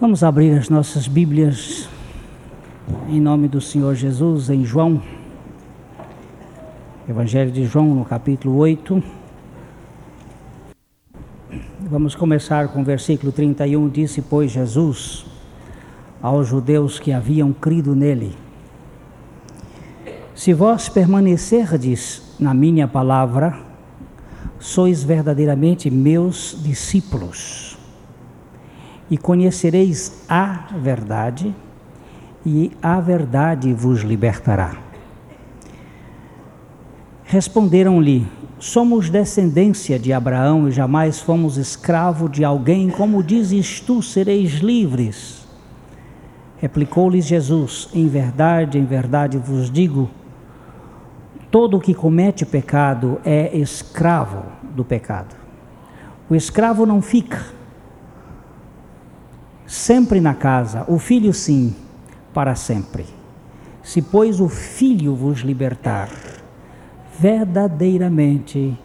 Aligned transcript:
Vamos 0.00 0.22
abrir 0.22 0.56
as 0.56 0.68
nossas 0.68 1.08
Bíblias 1.08 1.88
em 3.08 3.20
nome 3.20 3.48
do 3.48 3.60
Senhor 3.60 3.96
Jesus 3.96 4.48
em 4.48 4.64
João, 4.64 5.02
Evangelho 7.08 7.50
de 7.50 7.64
João, 7.64 7.96
no 7.96 8.04
capítulo 8.04 8.54
8. 8.58 9.02
Vamos 11.80 12.14
começar 12.14 12.68
com 12.68 12.82
o 12.82 12.84
versículo 12.84 13.32
31. 13.32 13.88
Disse, 13.88 14.22
pois, 14.22 14.52
Jesus 14.52 15.26
aos 16.22 16.46
judeus 16.46 17.00
que 17.00 17.10
haviam 17.10 17.52
crido 17.52 17.92
nele: 17.92 18.36
Se 20.32 20.54
vós 20.54 20.88
permanecerdes 20.88 22.36
na 22.38 22.54
minha 22.54 22.86
palavra, 22.86 23.58
sois 24.60 25.02
verdadeiramente 25.02 25.90
meus 25.90 26.56
discípulos 26.62 27.67
e 29.10 29.16
conhecereis 29.16 30.24
a 30.28 30.66
verdade, 30.76 31.54
e 32.44 32.72
a 32.82 33.00
verdade 33.00 33.72
vos 33.72 34.00
libertará. 34.00 34.76
Responderam-lhe: 37.24 38.26
Somos 38.58 39.10
descendência 39.10 39.98
de 39.98 40.12
Abraão 40.12 40.68
e 40.68 40.70
jamais 40.70 41.20
fomos 41.20 41.56
escravo 41.56 42.28
de 42.28 42.44
alguém, 42.44 42.88
como 42.90 43.22
dizes 43.22 43.80
tu, 43.80 44.02
sereis 44.02 44.54
livres. 44.54 45.46
Replicou-lhes 46.58 47.26
Jesus: 47.26 47.88
Em 47.94 48.08
verdade, 48.08 48.78
em 48.78 48.84
verdade 48.84 49.38
vos 49.38 49.70
digo, 49.70 50.08
todo 51.50 51.80
que 51.80 51.94
comete 51.94 52.44
pecado 52.44 53.20
é 53.24 53.56
escravo 53.56 54.44
do 54.74 54.84
pecado. 54.84 55.36
O 56.30 56.34
escravo 56.34 56.84
não 56.84 57.00
fica 57.00 57.57
sempre 59.68 60.20
na 60.20 60.34
casa, 60.34 60.84
o 60.88 60.98
filho 60.98 61.32
sim, 61.32 61.76
para 62.34 62.56
sempre. 62.56 63.04
Se, 63.82 64.02
pois, 64.02 64.40
o 64.40 64.48
filho 64.48 65.14
vos 65.14 65.40
libertar, 65.40 66.10
verdadeiramente 67.20 68.76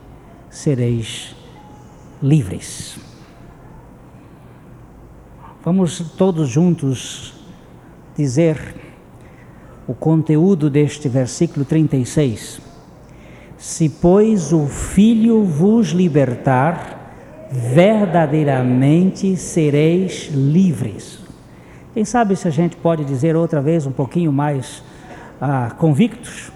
sereis 0.50 1.36
livres. 2.22 2.98
Vamos 5.64 6.00
todos 6.18 6.50
juntos 6.50 7.34
dizer 8.16 8.76
o 9.88 9.94
conteúdo 9.94 10.70
deste 10.70 11.08
versículo 11.08 11.66
36. 11.66 12.62
Se, 13.58 13.88
pois, 13.88 14.52
o 14.52 14.68
Filho 14.68 15.44
vos 15.44 15.90
libertar, 15.90 17.03
verdadeiramente 17.54 19.38
sereis 19.38 20.32
livres. 20.34 21.20
Quem 21.94 22.04
sabe 22.04 22.36
se 22.36 22.48
a 22.48 22.52
gente 22.52 22.76
pode 22.76 23.06
dizer 23.06 23.36
outra 23.36 23.62
vez 23.62 23.86
um 23.86 23.92
pouquinho 23.92 24.34
mais 24.34 24.84
ah, 25.40 25.70
convictos? 25.78 26.52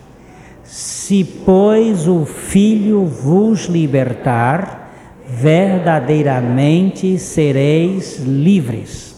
Se, 0.64 1.24
pois, 1.24 2.08
o 2.08 2.26
Filho 2.26 3.06
vos 3.06 3.66
libertar, 3.66 4.92
verdadeiramente 5.28 7.20
sereis 7.20 8.18
livres. 8.18 9.16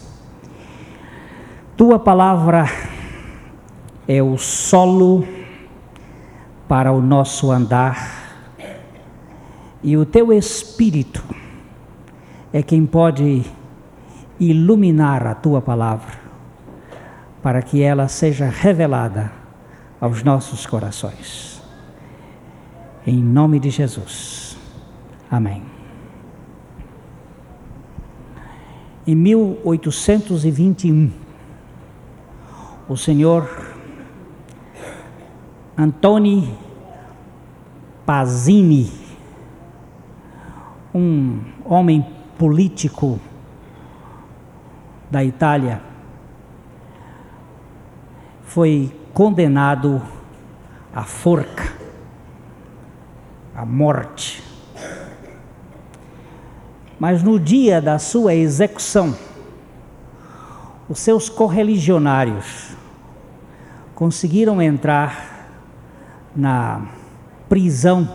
Tua 1.78 1.98
palavra 1.98 2.68
é 4.06 4.22
o 4.22 4.36
solo 4.36 5.26
para 6.68 6.92
o 6.92 7.00
nosso 7.00 7.50
andar, 7.50 8.20
e 9.82 9.96
o 9.96 10.04
teu 10.04 10.30
Espírito 10.30 11.39
é 12.52 12.62
quem 12.62 12.84
pode 12.84 13.44
iluminar 14.38 15.26
a 15.26 15.34
tua 15.34 15.60
palavra, 15.60 16.18
para 17.42 17.62
que 17.62 17.82
ela 17.82 18.08
seja 18.08 18.46
revelada 18.48 19.32
aos 20.00 20.22
nossos 20.22 20.66
corações. 20.66 21.62
Em 23.06 23.22
nome 23.22 23.60
de 23.60 23.70
Jesus. 23.70 24.56
Amém. 25.30 25.62
Em 29.06 29.14
1821, 29.14 31.10
o 32.88 32.96
senhor 32.96 33.48
Antoni 35.76 36.54
Pazini, 38.04 38.90
um 40.94 41.40
homem 41.64 42.19
político 42.40 43.20
da 45.10 45.22
Itália, 45.22 45.82
foi 48.44 48.90
condenado 49.12 50.00
à 50.94 51.02
forca, 51.02 51.70
à 53.54 53.66
morte. 53.66 54.42
Mas 56.98 57.22
no 57.22 57.38
dia 57.38 57.78
da 57.78 57.98
sua 57.98 58.34
execução, 58.34 59.14
os 60.88 60.98
seus 60.98 61.28
correligionários 61.28 62.74
conseguiram 63.94 64.62
entrar 64.62 65.46
na 66.34 66.86
prisão 67.50 68.08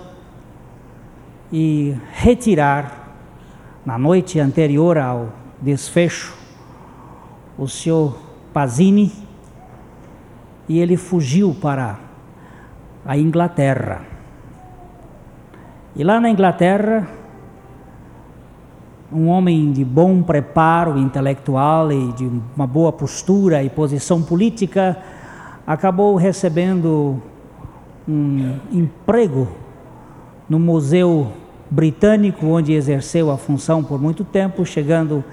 e 1.53 1.95
retirar 2.11 3.04
na 3.85 3.97
noite 3.99 4.39
anterior 4.39 4.97
ao 4.97 5.29
desfecho, 5.61 6.35
o 7.57 7.67
senhor 7.67 8.17
Pazini 8.51 9.11
e 10.67 10.79
ele 10.79 10.97
fugiu 10.97 11.55
para 11.61 11.99
a 13.05 13.17
Inglaterra. 13.17 14.01
E 15.95 16.03
lá 16.03 16.19
na 16.19 16.29
Inglaterra, 16.29 17.07
um 19.11 19.27
homem 19.27 19.71
de 19.71 19.85
bom 19.85 20.23
preparo 20.23 20.97
intelectual 20.97 21.91
e 21.91 22.11
de 22.13 22.29
uma 22.55 22.65
boa 22.65 22.91
postura 22.91 23.63
e 23.63 23.69
posição 23.69 24.23
política, 24.23 24.97
acabou 25.65 26.15
recebendo 26.15 27.21
um 28.07 28.59
emprego 28.71 29.47
no 30.49 30.59
Museu 30.59 31.31
britânico, 31.69 32.45
onde 32.45 32.73
exerceu 32.73 33.31
a 33.31 33.37
função 33.37 33.83
por 33.83 34.01
muito 34.01 34.23
tempo, 34.23 34.65
chegando 34.65 35.23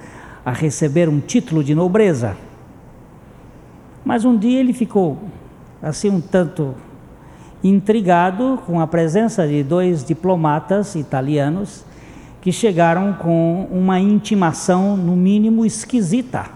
a 0.45 0.53
receber 0.53 1.09
um 1.09 1.21
título 1.21 1.63
de 1.63 1.75
nobreza. 1.75 2.37
Mas 4.05 4.25
um 4.25 4.37
dia 4.37 4.59
ele 4.59 4.73
ficou 4.73 5.19
assim 5.81 6.11
um 6.11 6.21
tanto 6.21 6.75
intrigado 7.63 8.61
com 8.67 8.81
a 8.81 8.87
presença 8.87 9.47
de 9.47 9.63
dois 9.63 10.05
diplomatas 10.05 10.95
italianos 10.95 11.85
que 12.41 12.51
chegaram 12.51 13.13
com 13.13 13.69
uma 13.71 14.01
intimação, 14.01 14.97
no 14.97 15.15
mínimo, 15.15 15.65
esquisita. 15.65 16.47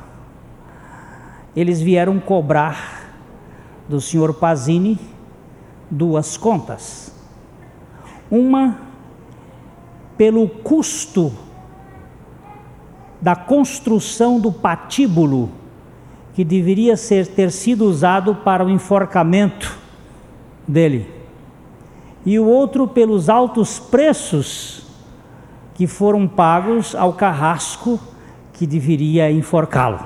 Eles 1.54 1.81
vieram 1.81 2.19
cobrar 2.19 3.12
do 3.88 4.00
senhor 4.00 4.34
Pazini 4.34 4.98
duas 5.88 6.37
contas. 6.37 7.14
Uma 8.28 8.86
pelo 10.16 10.49
custo 10.49 11.32
da 13.21 13.34
construção 13.34 14.38
do 14.38 14.53
patíbulo 14.53 15.50
que 16.34 16.44
deveria 16.44 16.97
ser, 16.97 17.27
ter 17.27 17.50
sido 17.50 17.87
usado 17.87 18.34
para 18.34 18.65
o 18.65 18.69
enforcamento 18.69 19.76
dele, 20.69 21.10
e 22.26 22.38
o 22.38 22.47
outro 22.47 22.87
pelos 22.87 23.31
altos 23.31 23.78
preços 23.78 24.82
que 25.75 25.87
foram 25.87 26.28
pagos 26.28 26.94
ao 26.94 27.15
carrasco 27.15 27.99
que 28.53 28.66
deveria 28.66 29.31
enforcá-lo. 29.31 30.00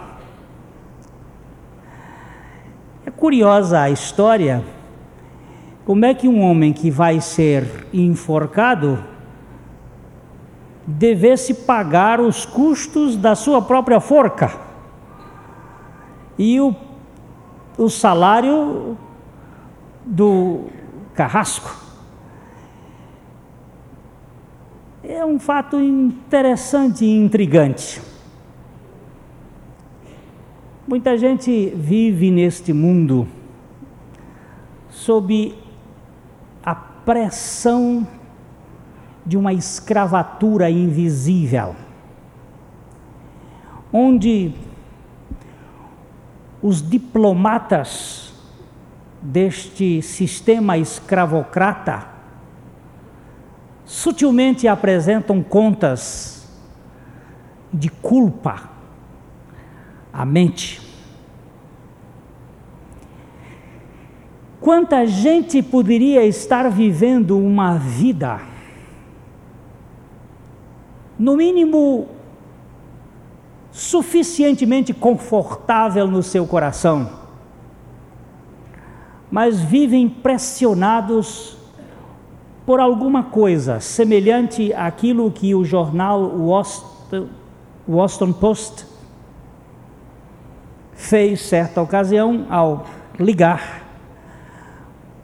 É 3.04 3.10
curiosa 3.10 3.80
a 3.80 3.90
história, 3.90 4.62
como 5.84 6.04
é 6.04 6.14
que 6.14 6.28
um 6.28 6.42
homem 6.42 6.72
que 6.72 6.90
vai 6.90 7.20
ser 7.20 7.88
enforcado 7.92 9.09
devesse 10.98 11.54
pagar 11.54 12.20
os 12.20 12.44
custos 12.44 13.16
da 13.16 13.34
sua 13.34 13.62
própria 13.62 14.00
forca 14.00 14.52
e 16.38 16.60
o, 16.60 16.74
o 17.76 17.88
salário 17.88 18.96
do 20.04 20.64
carrasco. 21.14 21.78
É 25.02 25.24
um 25.24 25.38
fato 25.38 25.80
interessante 25.80 27.04
e 27.04 27.16
intrigante. 27.16 28.00
Muita 30.86 31.16
gente 31.16 31.72
vive 31.76 32.30
neste 32.30 32.72
mundo 32.72 33.28
sob 34.88 35.54
a 36.64 36.74
pressão 36.74 38.06
de 39.30 39.36
uma 39.36 39.52
escravatura 39.52 40.68
invisível, 40.68 41.76
onde 43.92 44.52
os 46.60 46.82
diplomatas 46.82 48.34
deste 49.22 50.02
sistema 50.02 50.76
escravocrata 50.76 52.08
sutilmente 53.84 54.66
apresentam 54.66 55.44
contas 55.44 56.50
de 57.72 57.88
culpa 57.88 58.68
à 60.12 60.24
mente. 60.24 60.82
Quanta 64.60 65.06
gente 65.06 65.62
poderia 65.62 66.26
estar 66.26 66.68
vivendo 66.68 67.38
uma 67.38 67.76
vida, 67.78 68.49
no 71.20 71.36
mínimo, 71.36 72.08
suficientemente 73.70 74.94
confortável 74.94 76.08
no 76.08 76.22
seu 76.22 76.46
coração, 76.46 77.10
mas 79.30 79.60
vivem 79.60 80.08
pressionados 80.08 81.58
por 82.64 82.80
alguma 82.80 83.24
coisa 83.24 83.80
semelhante 83.80 84.72
àquilo 84.72 85.30
que 85.30 85.54
o 85.54 85.62
jornal 85.62 86.22
Washington 87.86 88.32
Post 88.32 88.86
fez 90.94 91.42
certa 91.42 91.82
ocasião 91.82 92.46
ao 92.48 92.86
ligar 93.18 93.84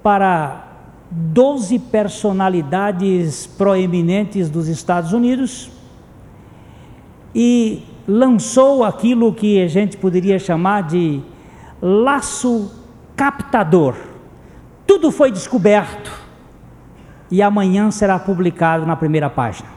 para 0.02 0.62
12 1.10 1.78
personalidades 1.78 3.46
proeminentes 3.46 4.50
dos 4.50 4.68
Estados 4.68 5.14
Unidos 5.14 5.74
e 7.38 7.82
lançou 8.08 8.82
aquilo 8.82 9.30
que 9.30 9.60
a 9.60 9.68
gente 9.68 9.98
poderia 9.98 10.38
chamar 10.38 10.84
de 10.84 11.20
laço 11.82 12.72
captador. 13.14 13.94
Tudo 14.86 15.10
foi 15.10 15.30
descoberto 15.30 16.10
e 17.30 17.42
amanhã 17.42 17.90
será 17.90 18.18
publicado 18.18 18.86
na 18.86 18.96
primeira 18.96 19.28
página. 19.28 19.68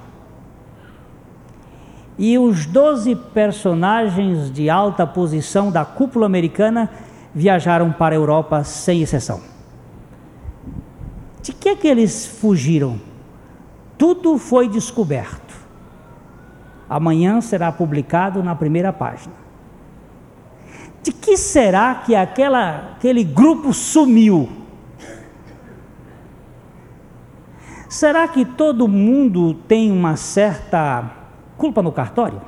E 2.18 2.38
os 2.38 2.66
doze 2.66 3.14
personagens 3.14 4.50
de 4.50 4.70
alta 4.70 5.06
posição 5.06 5.70
da 5.70 5.84
cúpula 5.84 6.28
americana 6.28 6.90
viajaram 7.36 7.92
para 7.92 8.16
a 8.16 8.18
Europa 8.18 8.64
sem 8.64 9.02
exceção. 9.02 9.42
De 11.42 11.52
que 11.52 11.68
é 11.68 11.76
que 11.76 11.88
eles 11.90 12.26
fugiram? 12.26 13.02
Tudo 13.98 14.38
foi 14.38 14.70
descoberto. 14.70 15.49
Amanhã 16.90 17.40
será 17.40 17.72
publicado 17.72 18.42
na 18.42 18.56
primeira 18.56 18.92
página. 18.92 19.36
De 21.04 21.12
que 21.12 21.38
será 21.38 21.96
que 21.96 22.16
aquela, 22.16 22.94
aquele 22.96 23.24
grupo 23.24 23.72
sumiu? 23.74 24.50
Será 27.88 28.28
que 28.28 28.44
todo 28.44 28.88
mundo 28.88 29.54
tem 29.54 29.92
uma 29.92 30.16
certa 30.16 31.12
culpa 31.58 31.82
no 31.82 31.92
cartório? 31.92 32.42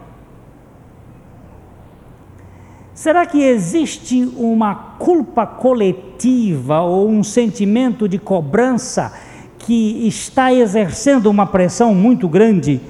Será 2.93 3.25
que 3.25 3.41
existe 3.41 4.23
uma 4.37 4.75
culpa 4.75 5.45
coletiva 5.45 6.81
ou 6.81 7.09
um 7.09 7.23
sentimento 7.23 8.07
de 8.07 8.19
cobrança 8.19 9.13
que 9.57 10.07
está 10.07 10.53
exercendo 10.53 11.27
uma 11.27 11.47
pressão 11.47 11.95
muito 11.95 12.27
grande 12.27 12.81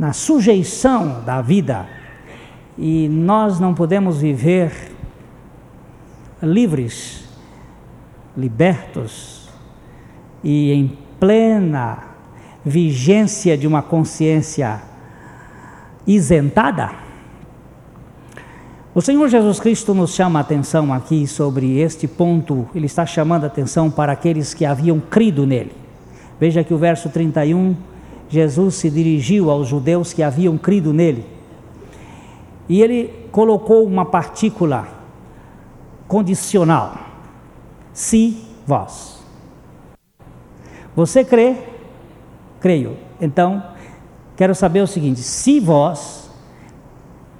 na 0.00 0.14
sujeição 0.14 1.22
da 1.26 1.42
vida? 1.42 1.86
E 2.78 3.06
nós 3.06 3.60
não 3.60 3.74
podemos 3.74 4.22
viver 4.22 4.72
livres, 6.42 7.28
libertos 8.34 9.50
e 10.42 10.72
em 10.72 10.98
plena 11.20 11.98
vigência 12.64 13.58
de 13.58 13.66
uma 13.66 13.82
consciência 13.82 14.80
isentada? 16.06 16.92
O 18.94 19.02
Senhor 19.02 19.28
Jesus 19.28 19.60
Cristo 19.60 19.92
nos 19.92 20.14
chama 20.14 20.38
a 20.38 20.42
atenção 20.42 20.94
aqui 20.94 21.26
sobre 21.26 21.78
este 21.78 22.08
ponto, 22.08 22.66
ele 22.74 22.86
está 22.86 23.04
chamando 23.04 23.44
a 23.44 23.48
atenção 23.48 23.90
para 23.90 24.12
aqueles 24.12 24.54
que 24.54 24.64
haviam 24.64 24.98
crido 24.98 25.46
nele. 25.46 25.72
Veja 26.40 26.64
que 26.64 26.72
o 26.72 26.78
verso 26.78 27.10
31, 27.10 27.76
Jesus 28.30 28.76
se 28.76 28.88
dirigiu 28.88 29.50
aos 29.50 29.68
judeus 29.68 30.12
que 30.12 30.22
haviam 30.22 30.56
crido 30.56 30.92
nele. 30.92 31.26
E 32.68 32.80
ele 32.80 33.28
colocou 33.32 33.84
uma 33.84 34.06
partícula 34.06 34.86
condicional: 36.06 36.94
se 37.92 38.42
vós. 38.64 39.22
Você 40.94 41.24
crê? 41.24 41.56
Creio. 42.60 42.96
Então, 43.20 43.62
quero 44.36 44.54
saber 44.54 44.80
o 44.80 44.86
seguinte: 44.86 45.20
se 45.20 45.58
vós 45.58 46.30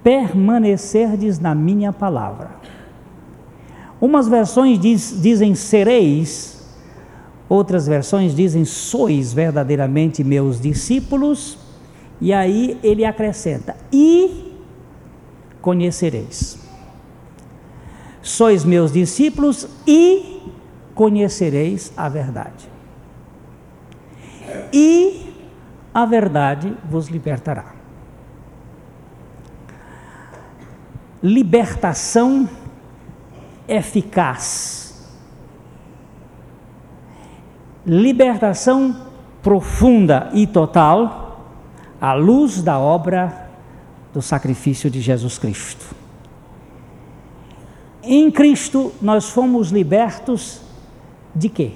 permanecerdes 0.02 1.38
na 1.38 1.54
minha 1.54 1.92
palavra. 1.92 2.50
Umas 4.00 4.26
versões 4.26 4.78
diz, 4.78 5.20
dizem 5.20 5.54
sereis, 5.54 6.59
outras 7.50 7.86
versões 7.86 8.34
dizem 8.34 8.64
sois 8.64 9.34
verdadeiramente 9.34 10.24
meus 10.24 10.58
discípulos, 10.58 11.58
e 12.18 12.32
aí 12.32 12.80
ele 12.82 13.04
acrescenta: 13.04 13.76
e 13.92 14.54
conhecereis. 15.60 16.58
Sois 18.22 18.64
meus 18.64 18.92
discípulos 18.92 19.68
e 19.86 20.40
conhecereis 20.94 21.92
a 21.94 22.08
verdade 22.08 22.70
e 24.72 25.32
a 25.92 26.04
verdade 26.04 26.76
vos 26.84 27.08
libertará. 27.08 27.74
Libertação 31.22 32.48
eficaz. 33.68 34.79
Libertação 37.86 39.08
profunda 39.42 40.30
e 40.32 40.46
total 40.46 41.44
à 42.00 42.12
luz 42.12 42.62
da 42.62 42.78
obra 42.78 43.48
do 44.12 44.20
sacrifício 44.20 44.90
de 44.90 45.00
Jesus 45.00 45.38
Cristo. 45.38 45.94
Em 48.02 48.30
Cristo 48.30 48.92
nós 49.00 49.30
fomos 49.30 49.70
libertos 49.70 50.60
de 51.34 51.48
quê? 51.48 51.72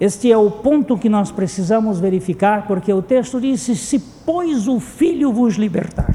Este 0.00 0.30
é 0.30 0.36
o 0.36 0.50
ponto 0.50 0.98
que 0.98 1.08
nós 1.08 1.30
precisamos 1.30 2.00
verificar, 2.00 2.66
porque 2.66 2.92
o 2.92 3.00
texto 3.00 3.40
diz: 3.40 3.60
Se, 3.60 3.98
pois, 3.98 4.66
o 4.66 4.80
Filho 4.80 5.32
vos 5.32 5.54
libertar, 5.54 6.14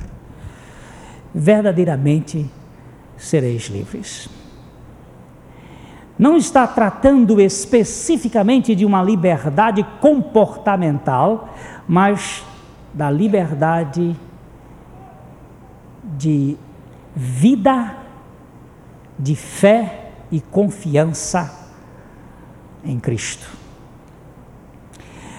verdadeiramente 1.33 2.45
sereis 3.17 3.63
livres. 3.67 4.29
Não 6.19 6.35
está 6.35 6.67
tratando 6.67 7.39
especificamente 7.39 8.75
de 8.75 8.85
uma 8.85 9.01
liberdade 9.01 9.85
comportamental, 10.01 11.55
mas 11.87 12.43
da 12.93 13.09
liberdade 13.09 14.13
de 16.17 16.57
vida, 17.15 17.95
de 19.17 19.33
fé 19.33 20.11
e 20.29 20.41
confiança 20.41 21.71
em 22.83 22.99
Cristo. 22.99 23.47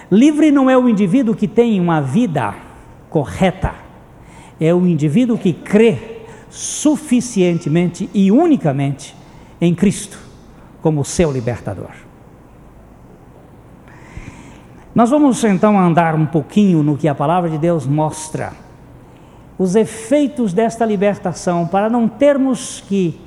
Livre 0.09 0.49
não 0.49 0.67
é 0.67 0.75
o 0.75 0.89
indivíduo 0.89 1.35
que 1.35 1.47
tem 1.47 1.79
uma 1.79 2.01
vida 2.01 2.55
correta, 3.07 3.75
é 4.59 4.73
o 4.73 4.87
indivíduo 4.87 5.37
que 5.37 5.53
crê 5.53 6.25
suficientemente 6.49 8.09
e 8.15 8.31
unicamente 8.31 9.15
em 9.61 9.75
Cristo 9.75 10.20
como 10.81 11.05
seu 11.05 11.31
libertador. 11.31 11.91
Nós 14.93 15.09
vamos 15.09 15.41
então 15.43 15.79
andar 15.79 16.15
um 16.15 16.25
pouquinho 16.25 16.83
no 16.83 16.97
que 16.97 17.07
a 17.07 17.15
palavra 17.15 17.49
de 17.49 17.57
Deus 17.57 17.87
mostra, 17.87 18.51
os 19.57 19.75
efeitos 19.75 20.51
desta 20.51 20.85
libertação, 20.85 21.65
para 21.65 21.89
não 21.89 22.09
termos 22.09 22.83
que, 22.87 23.19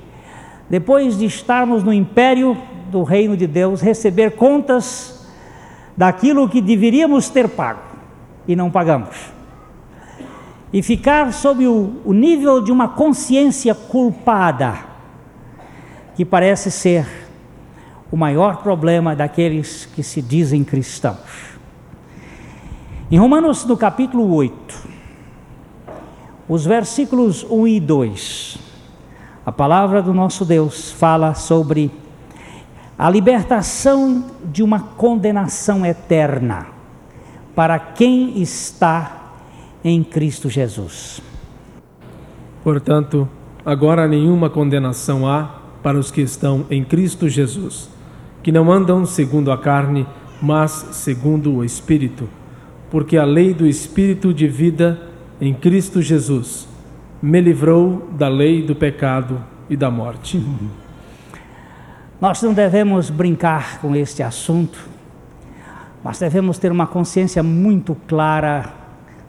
depois 0.69 1.17
de 1.17 1.25
estarmos 1.25 1.83
no 1.83 1.93
império 1.93 2.57
do 2.91 3.03
reino 3.03 3.37
de 3.37 3.47
Deus, 3.47 3.81
receber 3.81 4.33
contas 4.33 5.27
daquilo 5.97 6.49
que 6.49 6.61
deveríamos 6.61 7.31
ter 7.31 7.49
pago 7.49 7.81
e 8.47 8.55
não 8.55 8.71
pagamos. 8.71 9.33
E 10.71 10.83
ficar 10.83 11.33
sob 11.33 11.67
o, 11.67 12.01
o 12.05 12.13
nível 12.13 12.61
de 12.61 12.73
uma 12.73 12.89
consciência 12.89 13.75
culpada, 13.75 14.75
que 16.15 16.25
parece 16.25 16.71
ser 16.71 17.24
o 18.14 18.16
maior 18.16 18.59
problema 18.59 19.16
daqueles 19.16 19.87
que 19.87 20.00
se 20.00 20.23
dizem 20.23 20.62
cristãos. 20.62 21.59
Em 23.11 23.18
Romanos, 23.18 23.64
no 23.64 23.76
capítulo 23.76 24.33
8, 24.33 24.54
Os 26.49 26.64
versículos 26.64 27.44
1 27.50 27.66
e 27.66 27.80
2. 27.80 28.59
A 29.44 29.50
palavra 29.50 30.00
do 30.00 30.14
nosso 30.14 30.44
Deus 30.44 30.92
fala 30.92 31.35
sobre 31.35 31.90
a 32.97 33.11
libertação 33.11 34.25
de 34.44 34.62
uma 34.62 34.78
condenação 34.78 35.85
eterna 35.85 36.68
para 37.52 37.80
quem 37.80 38.40
está 38.40 39.33
em 39.83 40.04
Cristo 40.04 40.49
Jesus. 40.49 41.21
Portanto, 42.62 43.28
agora 43.66 44.06
nenhuma 44.06 44.49
condenação 44.49 45.28
há 45.28 45.50
para 45.83 45.99
os 45.99 46.12
que 46.12 46.21
estão 46.21 46.64
em 46.71 46.85
Cristo 46.85 47.28
Jesus, 47.28 47.92
que 48.45 48.53
não 48.53 48.71
andam 48.71 49.07
segundo 49.07 49.51
a 49.51 49.57
carne, 49.57 50.07
mas 50.41 50.71
segundo 50.93 51.55
o 51.55 51.65
Espírito, 51.65 52.29
porque 52.91 53.17
a 53.17 53.25
lei 53.25 53.55
do 53.55 53.67
Espírito 53.67 54.35
de 54.35 54.47
vida 54.47 55.01
em 55.41 55.55
Cristo 55.55 56.03
Jesus 56.03 56.69
me 57.23 57.41
livrou 57.41 58.07
da 58.13 58.29
lei 58.29 58.63
do 58.63 58.77
pecado 58.77 59.43
e 59.69 59.79
da 59.79 59.91
morte. 59.91 60.45
Nós 62.21 62.43
não 62.43 62.53
devemos 62.53 63.09
brincar 63.09 63.81
com 63.81 63.97
este 63.97 64.23
assunto, 64.23 64.79
mas 66.03 66.19
devemos 66.19 66.59
ter 66.59 66.71
uma 66.71 66.87
consciência 66.87 67.43
muito 67.43 67.97
clara 68.07 68.75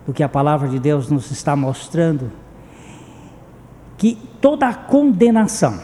do 0.05 0.11
que 0.11 0.23
a 0.23 0.29
palavra 0.29 0.67
de 0.67 0.77
Deus 0.77 1.09
nos 1.09 1.31
está 1.31 1.55
mostrando, 1.55 2.29
que 3.97 4.17
toda 4.41 4.73
condenação 4.73 5.79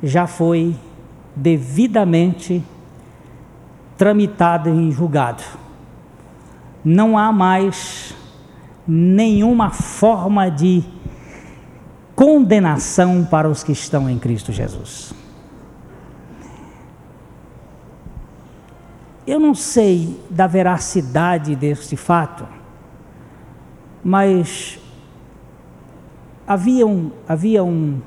já 0.00 0.28
foi 0.28 0.76
devidamente 1.38 2.62
tramitado 3.96 4.68
e 4.68 4.90
julgado. 4.90 5.42
Não 6.84 7.18
há 7.18 7.32
mais 7.32 8.14
nenhuma 8.86 9.70
forma 9.70 10.50
de 10.50 10.82
condenação 12.14 13.24
para 13.24 13.48
os 13.48 13.62
que 13.62 13.72
estão 13.72 14.08
em 14.08 14.18
Cristo 14.18 14.52
Jesus. 14.52 15.12
Eu 19.26 19.38
não 19.38 19.54
sei 19.54 20.18
da 20.30 20.46
veracidade 20.46 21.54
deste 21.54 21.96
fato, 21.96 22.46
mas 24.02 24.78
havia 26.46 26.86
um, 26.86 27.10
havia 27.28 27.62
um 27.62 28.00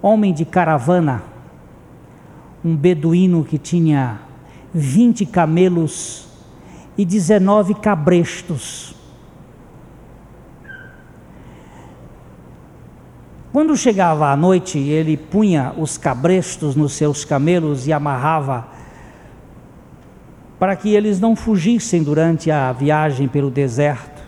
homem 0.00 0.32
de 0.32 0.46
caravana, 0.46 1.22
um 2.64 2.76
beduíno 2.76 3.44
que 3.44 3.58
tinha 3.58 4.20
20 4.72 5.26
camelos 5.26 6.26
e 6.96 7.04
19 7.04 7.74
cabrestos. 7.74 8.94
Quando 13.52 13.76
chegava 13.76 14.30
a 14.30 14.36
noite, 14.36 14.78
ele 14.78 15.16
punha 15.16 15.74
os 15.76 15.98
cabrestos 15.98 16.74
nos 16.74 16.92
seus 16.92 17.24
camelos 17.24 17.86
e 17.86 17.92
amarrava 17.92 18.66
para 20.58 20.74
que 20.76 20.94
eles 20.94 21.20
não 21.20 21.34
fugissem 21.36 22.02
durante 22.02 22.50
a 22.50 22.72
viagem 22.72 23.28
pelo 23.28 23.50
deserto. 23.50 24.22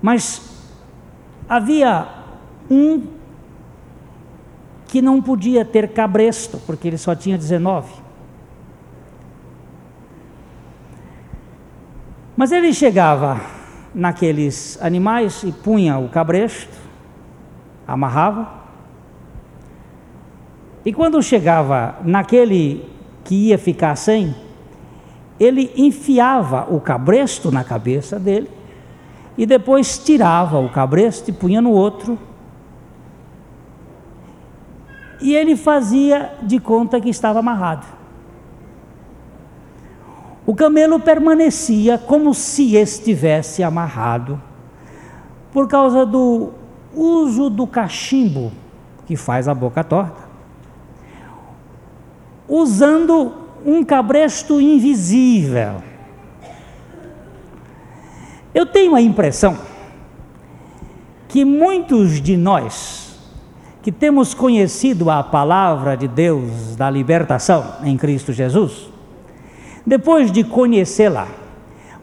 Mas 0.00 0.42
havia 1.48 2.06
um 2.70 3.17
que 4.88 5.00
não 5.00 5.22
podia 5.22 5.64
ter 5.64 5.92
cabresto, 5.92 6.58
porque 6.66 6.88
ele 6.88 6.98
só 6.98 7.14
tinha 7.14 7.38
19. 7.38 7.92
Mas 12.36 12.50
ele 12.50 12.72
chegava 12.72 13.40
naqueles 13.94 14.78
animais 14.80 15.42
e 15.42 15.52
punha 15.52 15.98
o 15.98 16.08
cabresto, 16.08 16.76
amarrava. 17.86 18.48
E 20.84 20.92
quando 20.92 21.22
chegava 21.22 21.96
naquele 22.02 22.88
que 23.24 23.48
ia 23.48 23.58
ficar 23.58 23.94
sem, 23.94 24.34
ele 25.38 25.70
enfiava 25.76 26.66
o 26.72 26.80
cabresto 26.80 27.50
na 27.52 27.62
cabeça 27.62 28.18
dele 28.18 28.48
e 29.36 29.44
depois 29.44 29.98
tirava 29.98 30.58
o 30.58 30.68
cabresto 30.68 31.30
e 31.30 31.32
punha 31.32 31.60
no 31.60 31.70
outro. 31.70 32.18
E 35.20 35.34
ele 35.34 35.56
fazia 35.56 36.34
de 36.42 36.58
conta 36.60 37.00
que 37.00 37.08
estava 37.08 37.40
amarrado. 37.40 37.86
O 40.46 40.54
camelo 40.54 40.98
permanecia 40.98 41.98
como 41.98 42.32
se 42.32 42.74
estivesse 42.74 43.62
amarrado, 43.62 44.40
por 45.52 45.68
causa 45.68 46.06
do 46.06 46.52
uso 46.94 47.50
do 47.50 47.66
cachimbo, 47.66 48.50
que 49.06 49.14
faz 49.14 49.46
a 49.46 49.54
boca 49.54 49.84
torta, 49.84 50.22
usando 52.48 53.34
um 53.64 53.84
cabresto 53.84 54.60
invisível. 54.60 55.82
Eu 58.54 58.64
tenho 58.64 58.94
a 58.94 59.00
impressão 59.00 59.58
que 61.28 61.44
muitos 61.44 62.22
de 62.22 62.36
nós 62.36 63.07
que 63.88 63.92
temos 63.92 64.34
conhecido 64.34 65.10
a 65.10 65.22
palavra 65.22 65.96
de 65.96 66.06
Deus 66.06 66.76
da 66.76 66.90
libertação 66.90 67.76
em 67.82 67.96
Cristo 67.96 68.34
Jesus, 68.34 68.90
depois 69.86 70.30
de 70.30 70.44
conhecê-la, 70.44 71.26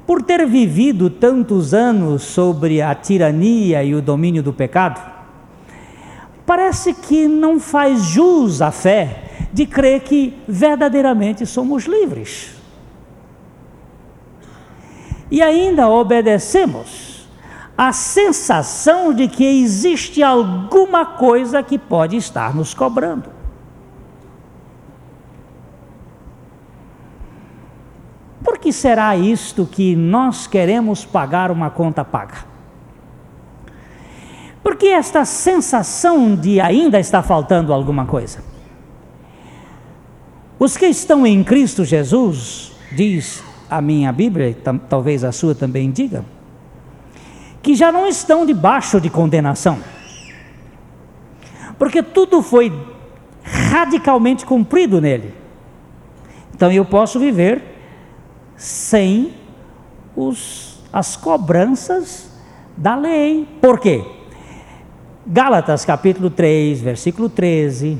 por 0.04 0.24
ter 0.24 0.48
vivido 0.48 1.12
tantos 1.12 1.76
anos 1.76 2.24
sobre 2.24 2.82
a 2.82 2.96
tirania 2.96 3.84
e 3.84 3.94
o 3.94 4.02
domínio 4.02 4.42
do 4.42 4.52
pecado, 4.52 5.00
parece 6.44 6.92
que 6.92 7.28
não 7.28 7.60
faz 7.60 8.02
jus 8.02 8.64
à 8.64 8.72
fé 8.72 9.50
de 9.54 9.68
crer 9.68 10.00
que 10.00 10.34
verdadeiramente 10.48 11.46
somos 11.46 11.84
livres. 11.84 12.56
E 15.30 15.40
ainda 15.40 15.88
obedecemos 15.88 17.15
à 17.78 17.92
sensação 17.92 19.14
de 19.14 19.28
que 19.28 19.44
existe 19.44 20.24
alguma 20.24 21.06
coisa 21.06 21.62
que 21.62 21.78
pode 21.78 22.16
estar 22.16 22.56
nos 22.56 22.74
cobrando. 22.74 23.30
Por 28.44 28.58
que 28.60 28.72
será 28.72 29.18
isto 29.18 29.66
que 29.66 29.96
nós 29.96 30.48
queremos 30.48 31.04
pagar 31.04 31.52
uma 31.52 31.70
conta 31.70 32.06
paga? 32.06 32.46
Porque 34.64 34.88
esta 34.88 35.26
sensação 35.26 36.36
de 36.36 36.60
ainda 36.60 37.00
está 37.00 37.22
faltando 37.22 37.74
alguma 37.74 38.06
coisa. 38.06 38.44
Os 40.58 40.78
que 40.78 40.86
estão 40.86 41.26
em 41.28 41.44
Cristo 41.44 41.84
Jesus, 41.84 42.72
diz 42.92 43.44
a 43.70 43.82
minha 43.82 44.12
Bíblia, 44.12 44.56
talvez 44.88 45.24
a 45.24 45.32
sua 45.32 45.54
também 45.54 45.92
diga, 45.92 46.24
que 47.66 47.74
já 47.74 47.92
não 47.92 48.08
estão 48.08 48.46
debaixo 48.46 49.02
de 49.02 49.10
condenação. 49.10 49.80
Porque 51.80 52.04
tudo 52.04 52.44
foi 52.44 52.72
radicalmente 53.44 54.46
cumprido 54.46 55.02
nele. 55.02 55.34
Então 56.54 56.72
eu 56.72 56.86
posso 56.86 57.20
viver 57.20 57.64
sem 58.56 59.34
os, 60.16 60.80
as 60.94 61.18
cobranças 61.18 62.30
da 62.78 62.96
lei. 62.96 63.48
Por 63.60 63.80
quê? 63.80 64.06
Gálatas 65.26 65.84
capítulo 65.84 66.30
3, 66.30 66.80
versículo 66.82 67.30
13, 67.30 67.98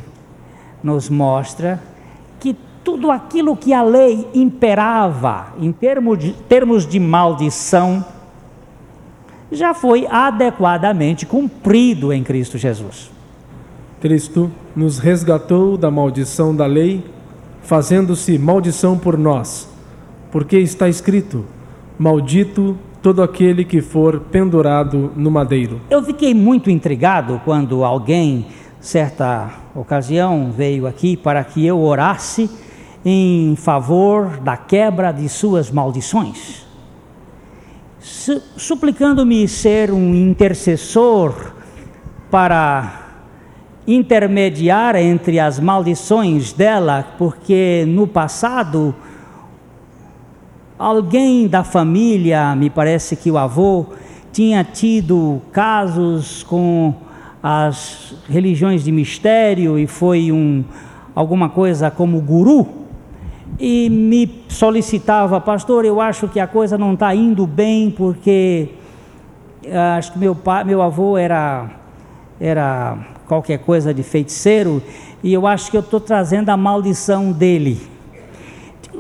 nos 0.84 1.10
mostra 1.10 1.82
que 2.40 2.56
tudo 2.84 3.10
aquilo 3.10 3.58
que 3.58 3.74
a 3.74 3.82
lei 3.82 4.30
imperava 4.32 5.56
em 5.60 5.72
termos 5.72 6.20
de, 6.20 6.34
termos 6.34 6.86
de 6.86 7.00
maldição 7.00 8.06
já 9.56 9.74
foi 9.74 10.06
adequadamente 10.10 11.26
cumprido 11.26 12.12
em 12.14 12.24
Cristo 12.24 12.58
Jesus. 12.58 13.12
Cristo 14.02 14.52
nos 14.76 15.00
resgatou 15.00 15.78
da 15.78 15.90
maldição 15.90 16.56
da 16.56 16.66
lei, 16.66 17.04
fazendo-se 17.64 18.38
maldição 18.38 18.98
por 18.98 19.18
nós 19.18 19.74
porque 20.36 20.58
está 20.58 20.90
escrito: 20.90 21.46
Maldito 21.98 22.78
todo 23.02 23.24
aquele 23.24 23.64
que 23.64 23.80
for 23.80 24.20
pendurado 24.20 25.14
no 25.16 25.32
madeiro. 25.32 25.80
Eu 25.90 26.04
fiquei 26.04 26.34
muito 26.34 26.70
intrigado 26.70 27.40
quando 27.46 27.86
alguém, 27.86 28.46
certa 28.82 29.50
ocasião, 29.74 30.52
veio 30.52 30.88
aqui 30.88 31.16
para 31.16 31.42
que 31.42 31.66
eu 31.66 31.80
orasse 31.80 32.50
em 33.06 33.56
favor 33.56 34.42
da 34.42 34.58
quebra 34.58 35.14
de 35.14 35.30
suas 35.30 35.72
maldições, 35.72 36.65
suplicando-me 38.58 39.48
ser 39.48 39.92
um 39.92 40.14
intercessor 40.14 41.54
para 42.30 43.02
intermediar 43.88 44.96
entre 44.96 45.40
as 45.40 45.60
maldições 45.60 46.52
dela, 46.54 47.16
porque 47.18 47.86
no 47.88 48.08
passado 48.08 48.96
Alguém 50.78 51.48
da 51.48 51.64
família, 51.64 52.54
me 52.54 52.70
parece 52.70 53.16
que 53.16 53.32
o 53.32 53.38
avô, 53.38 53.86
tinha 54.34 54.62
tido 54.62 55.42
casos 55.54 56.44
com 56.44 56.94
as 57.42 58.14
religiões 58.28 58.84
de 58.84 58.92
mistério 58.92 59.80
e 59.80 59.88
foi 59.88 60.34
um 60.34 60.66
alguma 61.16 61.48
coisa 61.48 61.90
como 61.90 62.20
guru 62.20 62.68
e 63.60 63.90
me 63.90 64.44
solicitava, 64.50 65.40
pastor, 65.40 65.86
eu 65.86 66.02
acho 66.02 66.28
que 66.28 66.40
a 66.40 66.48
coisa 66.48 66.78
não 66.78 66.94
está 66.94 67.14
indo 67.16 67.46
bem 67.46 67.90
porque 67.90 68.70
ah, 69.72 69.96
acho 69.98 70.14
que 70.14 70.20
meu 70.20 70.36
pai, 70.36 70.64
meu 70.64 70.82
avô 70.82 71.18
era 71.18 71.70
era 72.40 72.98
qualquer 73.28 73.60
coisa 73.60 73.94
de 73.94 74.04
feiticeiro 74.04 74.82
e 75.24 75.34
eu 75.34 75.48
acho 75.48 75.72
que 75.72 75.78
eu 75.78 75.82
estou 75.82 76.00
trazendo 76.00 76.50
a 76.50 76.58
maldição 76.58 77.32
dele. 77.32 77.82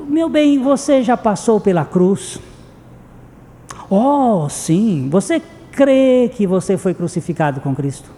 Meu 0.07 0.29
bem, 0.29 0.59
você 0.59 1.03
já 1.03 1.17
passou 1.17 1.59
pela 1.59 1.83
cruz? 1.83 2.39
Oh, 3.89 4.47
sim. 4.49 5.09
Você 5.11 5.41
crê 5.71 6.31
que 6.33 6.47
você 6.47 6.77
foi 6.77 6.93
crucificado 6.93 7.59
com 7.59 7.75
Cristo? 7.75 8.09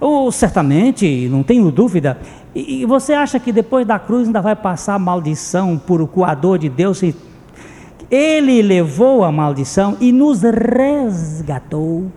Oh, 0.00 0.30
certamente, 0.30 1.28
não 1.28 1.42
tenho 1.42 1.70
dúvida. 1.70 2.18
E, 2.56 2.80
e 2.80 2.86
você 2.86 3.12
acha 3.12 3.38
que 3.38 3.52
depois 3.52 3.86
da 3.86 3.98
cruz 3.98 4.26
ainda 4.26 4.40
vai 4.40 4.56
passar 4.56 4.98
maldição 4.98 5.76
por 5.76 6.00
o 6.00 6.06
coador 6.06 6.56
de 6.56 6.70
Deus? 6.70 7.02
Ele 8.10 8.62
levou 8.62 9.24
a 9.24 9.30
maldição 9.30 9.98
e 10.00 10.10
nos 10.10 10.40
resgatou. 10.40 12.10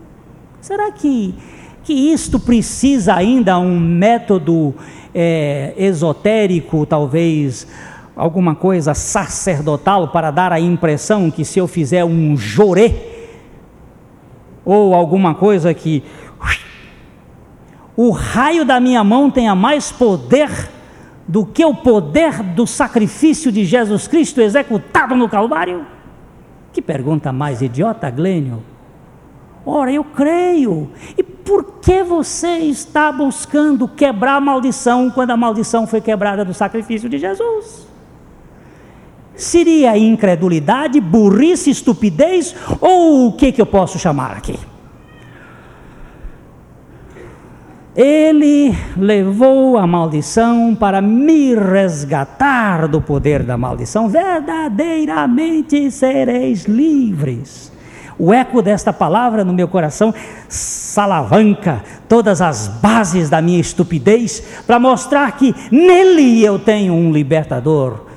Será 0.61 0.93
que, 0.93 1.35
que 1.83 1.91
isto 1.91 2.39
precisa 2.39 3.15
ainda 3.15 3.59
um 3.59 3.77
método 3.77 4.73
é, 5.13 5.73
esotérico, 5.77 6.85
talvez 6.85 7.67
alguma 8.15 8.55
coisa 8.55 8.93
sacerdotal 8.93 10.07
para 10.07 10.31
dar 10.31 10.53
a 10.53 10.59
impressão 10.59 11.29
que 11.29 11.43
se 11.43 11.59
eu 11.59 11.67
fizer 11.67 12.05
um 12.05 12.37
jorê 12.37 12.93
ou 14.63 14.93
alguma 14.93 15.35
coisa 15.35 15.73
que 15.73 16.01
o 18.01 18.11
raio 18.11 18.63
da 18.63 18.79
minha 18.79 19.03
mão 19.03 19.29
tenha 19.29 19.53
mais 19.53 19.91
poder 19.91 20.49
do 21.27 21.45
que 21.45 21.65
o 21.65 21.75
poder 21.75 22.41
do 22.41 22.65
sacrifício 22.65 23.51
de 23.51 23.65
Jesus 23.65 24.07
Cristo 24.07 24.39
executado 24.39 25.17
no 25.17 25.27
Calvário? 25.27 25.85
Que 26.71 26.81
pergunta 26.81 27.33
mais 27.33 27.61
idiota, 27.61 28.09
Glênio? 28.09 28.63
Ora, 29.65 29.91
eu 29.91 30.05
creio. 30.05 30.89
E 31.17 31.21
por 31.21 31.81
que 31.81 32.01
você 32.01 32.59
está 32.59 33.11
buscando 33.11 33.85
quebrar 33.85 34.37
a 34.37 34.39
maldição 34.39 35.11
quando 35.11 35.31
a 35.31 35.37
maldição 35.37 35.85
foi 35.85 35.99
quebrada 35.99 36.45
do 36.45 36.53
sacrifício 36.53 37.09
de 37.09 37.17
Jesus? 37.17 37.85
Seria 39.35 39.97
incredulidade, 39.97 41.01
burrice, 41.01 41.69
estupidez 41.69 42.55
ou 42.79 43.27
o 43.27 43.33
que, 43.33 43.51
que 43.51 43.61
eu 43.61 43.65
posso 43.65 43.99
chamar 43.99 44.37
aqui? 44.37 44.57
Ele 47.95 48.75
levou 48.95 49.77
a 49.77 49.87
maldição 49.87 50.75
para 50.75 51.01
me 51.01 51.55
resgatar 51.55 52.87
do 52.87 53.01
poder 53.01 53.43
da 53.43 53.57
maldição. 53.57 54.07
Verdadeiramente 54.07 55.89
sereis 55.89 56.65
livres. 56.65 57.71
O 58.17 58.33
eco 58.33 58.61
desta 58.61 58.91
palavra 58.91 59.45
no 59.45 59.53
meu 59.53 59.67
coração 59.67 60.13
salavanca 60.49 61.81
todas 62.07 62.41
as 62.41 62.67
bases 62.67 63.29
da 63.29 63.41
minha 63.41 63.59
estupidez 63.59 64.43
para 64.67 64.77
mostrar 64.77 65.31
que 65.37 65.55
nele 65.71 66.43
eu 66.43 66.59
tenho 66.59 66.93
um 66.93 67.11
libertador 67.11 68.07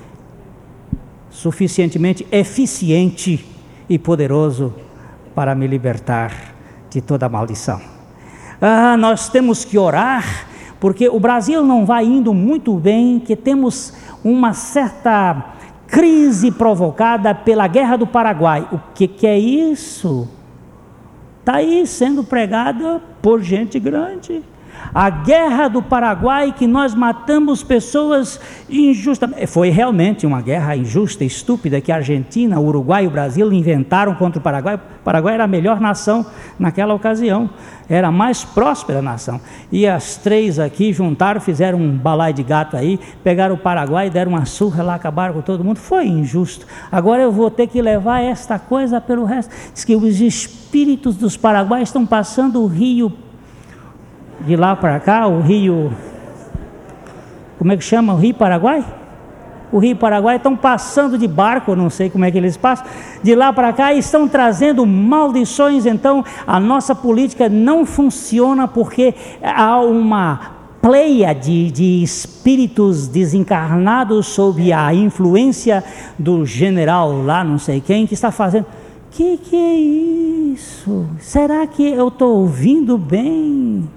suficientemente 1.31 2.27
eficiente 2.33 3.47
e 3.89 3.99
poderoso 3.99 4.75
para 5.35 5.55
me 5.55 5.67
libertar 5.69 6.33
de 6.91 7.01
toda 7.01 7.29
maldição. 7.29 7.92
Ah, 8.65 8.97
nós 8.97 9.29
temos 9.29 9.65
que 9.65 9.77
orar, 9.77 10.47
porque 10.79 11.09
o 11.09 11.19
Brasil 11.19 11.65
não 11.65 11.85
vai 11.85 12.05
indo 12.05 12.33
muito 12.33 12.73
bem, 12.75 13.19
que 13.19 13.35
temos 13.35 13.93
uma 14.23 14.53
certa 14.53 15.55
crise 15.89 16.53
provocada 16.53 17.35
pela 17.35 17.67
guerra 17.67 17.97
do 17.97 18.07
Paraguai. 18.07 18.69
O 18.71 18.79
que, 18.95 19.09
que 19.09 19.27
é 19.27 19.37
isso? 19.37 20.29
Está 21.41 21.57
aí 21.57 21.85
sendo 21.89 22.23
pregada 22.23 23.03
por 23.21 23.43
gente 23.43 23.81
grande. 23.81 24.45
A 24.95 25.09
guerra 25.09 25.69
do 25.69 25.83
Paraguai, 25.83 26.53
que 26.53 26.67
nós 26.67 26.95
matamos 26.95 27.63
pessoas 27.63 28.39
injustamente. 28.69 29.47
Foi 29.47 29.71
realmente 29.71 30.27
uma 30.27 30.43
guerra 30.43 30.77
injusta, 30.77 31.25
estúpida, 31.25 31.81
que 31.81 31.91
a 31.91 31.97
Argentina, 31.97 32.61
o 32.61 32.67
Uruguai 32.67 33.05
e 33.05 33.07
o 33.07 33.11
Brasil 33.11 33.51
inventaram 33.53 34.15
contra 34.15 34.39
o 34.39 34.43
Paraguai. 34.43 34.75
O 34.75 35.05
Paraguai 35.05 35.35
era 35.35 35.45
a 35.45 35.49
melhor 35.49 35.81
nação 35.81 36.27
naquela 36.59 36.93
ocasião, 36.93 37.49
era 37.89 38.09
a 38.09 38.13
mais 38.13 38.45
próspera 38.45 39.01
nação. 39.01 39.41
E 39.71 39.87
as 39.87 40.17
três 40.17 40.59
aqui 40.59 40.93
juntaram, 40.93 41.41
fizeram 41.41 41.79
um 41.79 41.97
balai 41.97 42.33
de 42.33 42.43
gato 42.43 42.77
aí, 42.77 43.01
pegaram 43.25 43.55
o 43.55 43.59
Paraguai, 43.59 44.11
deram 44.11 44.33
uma 44.33 44.45
surra 44.45 44.83
lá, 44.83 44.95
acabaram 44.95 45.35
com 45.35 45.41
todo 45.41 45.65
mundo. 45.65 45.79
Foi 45.79 46.07
injusto. 46.07 46.67
Agora 46.91 47.23
eu 47.23 47.33
vou 47.33 47.51
ter 47.51 47.67
que 47.67 47.81
levar 47.81 48.21
esta 48.21 48.59
coisa 48.59 49.01
pelo 49.01 49.25
resto. 49.25 49.55
Diz 49.73 49.85
que 49.85 49.97
os 49.97 50.21
espíritos 50.21 51.17
dos 51.17 51.37
paraguaios 51.37 51.89
estão 51.89 52.05
passando 52.05 52.63
o 52.63 52.67
rio 52.67 53.13
de 54.45 54.57
lá 54.57 54.75
para 54.77 54.99
cá, 55.01 55.27
o 55.27 55.41
rio. 55.41 55.93
Como 57.59 57.73
é 57.73 57.77
que 57.77 57.85
chama? 57.85 58.15
O 58.15 58.17
Rio 58.17 58.35
Paraguai? 58.35 58.85
O 59.71 59.79
Rio 59.79 59.97
Paraguai 59.97 60.37
estão 60.37 60.55
passando 60.55 61.17
de 61.17 61.27
barco, 61.27 61.75
não 61.75 61.89
sei 61.89 62.11
como 62.11 62.25
é 62.25 62.31
que 62.31 62.37
eles 62.37 62.59
passam, 62.59 62.85
de 63.23 63.35
lá 63.35 63.53
para 63.53 63.73
cá 63.73 63.95
e 63.95 63.99
estão 63.99 64.29
trazendo 64.29 64.85
maldições. 64.85 65.87
Então, 65.87 66.23
a 66.47 66.61
nossa 66.61 66.95
política 66.95 67.49
não 67.49 67.87
funciona 67.87 68.69
porque 68.69 69.15
há 69.43 69.81
uma 69.81 70.41
pleia 70.83 71.33
de, 71.33 71.71
de 71.71 72.03
espíritos 72.03 73.09
desencarnados 73.09 74.27
sob 74.27 74.73
a 74.73 74.93
influência 74.93 75.83
do 76.19 76.45
general 76.45 77.23
lá, 77.23 77.43
não 77.43 77.59
sei 77.59 77.81
quem, 77.81 78.07
que 78.07 78.15
está 78.15 78.31
fazendo. 78.31 78.67
Que 79.11 79.37
que 79.39 79.57
é 79.57 79.75
isso? 79.75 81.07
Será 81.19 81.67
que 81.67 81.87
eu 81.89 82.09
estou 82.09 82.41
ouvindo 82.41 82.99
bem? 82.99 83.89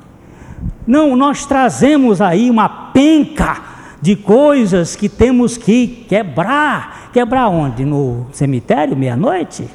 Não, 0.88 1.16
nós 1.16 1.46
trazemos 1.46 2.22
aí 2.22 2.50
uma 2.50 2.70
penca 2.70 3.62
de 4.02 4.16
coisas 4.16 4.96
que 4.96 5.10
temos 5.10 5.58
que 5.58 6.06
quebrar. 6.08 7.10
Quebrar 7.12 7.48
onde? 7.50 7.84
No 7.84 8.28
cemitério, 8.32 8.96
meia-noite? 8.96 9.68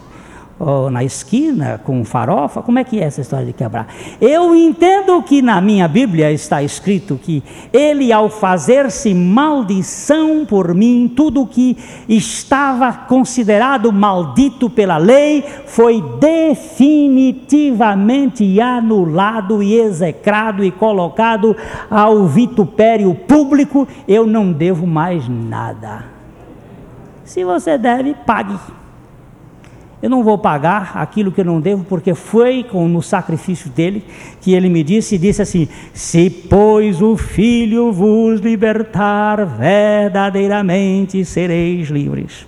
Ou 0.60 0.88
na 0.90 1.02
esquina 1.02 1.80
com 1.82 2.04
farofa? 2.04 2.60
Como 2.60 2.78
é 2.78 2.84
que 2.84 3.00
é 3.00 3.04
essa 3.04 3.22
história 3.22 3.46
de 3.46 3.54
quebrar? 3.54 3.86
Eu 4.20 4.54
entendo 4.54 5.22
que 5.22 5.40
na 5.40 5.58
minha 5.58 5.88
Bíblia 5.88 6.30
está 6.30 6.62
escrito 6.62 7.18
que 7.20 7.42
ele, 7.72 8.12
ao 8.12 8.28
fazer-se 8.28 9.14
maldição 9.14 10.44
por 10.44 10.74
mim, 10.74 11.10
tudo 11.16 11.46
que 11.46 11.78
estava 12.06 12.92
considerado 12.92 13.90
maldito 13.90 14.68
pela 14.68 14.98
lei 14.98 15.42
foi 15.66 16.04
definitivamente 16.20 18.60
anulado 18.60 19.62
e 19.62 19.80
execrado 19.80 20.62
e 20.62 20.70
colocado 20.70 21.56
ao 21.90 22.26
vitupério 22.26 23.14
público. 23.14 23.88
Eu 24.06 24.26
não 24.26 24.52
devo 24.52 24.86
mais 24.86 25.26
nada. 25.26 26.04
Se 27.24 27.42
você 27.44 27.78
deve, 27.78 28.12
pague. 28.26 28.58
Eu 30.02 30.08
não 30.08 30.24
vou 30.24 30.38
pagar 30.38 30.92
aquilo 30.94 31.30
que 31.30 31.42
eu 31.42 31.44
não 31.44 31.60
devo, 31.60 31.84
porque 31.84 32.14
foi 32.14 32.64
com, 32.64 32.88
no 32.88 33.02
sacrifício 33.02 33.68
dele 33.68 34.02
que 34.40 34.54
ele 34.54 34.70
me 34.70 34.82
disse 34.82 35.16
e 35.16 35.18
disse 35.18 35.42
assim: 35.42 35.68
Se, 35.92 36.30
pois, 36.30 37.02
o 37.02 37.18
Filho 37.18 37.92
vos 37.92 38.40
libertar, 38.40 39.44
verdadeiramente 39.44 41.22
sereis 41.24 41.88
livres. 41.88 42.46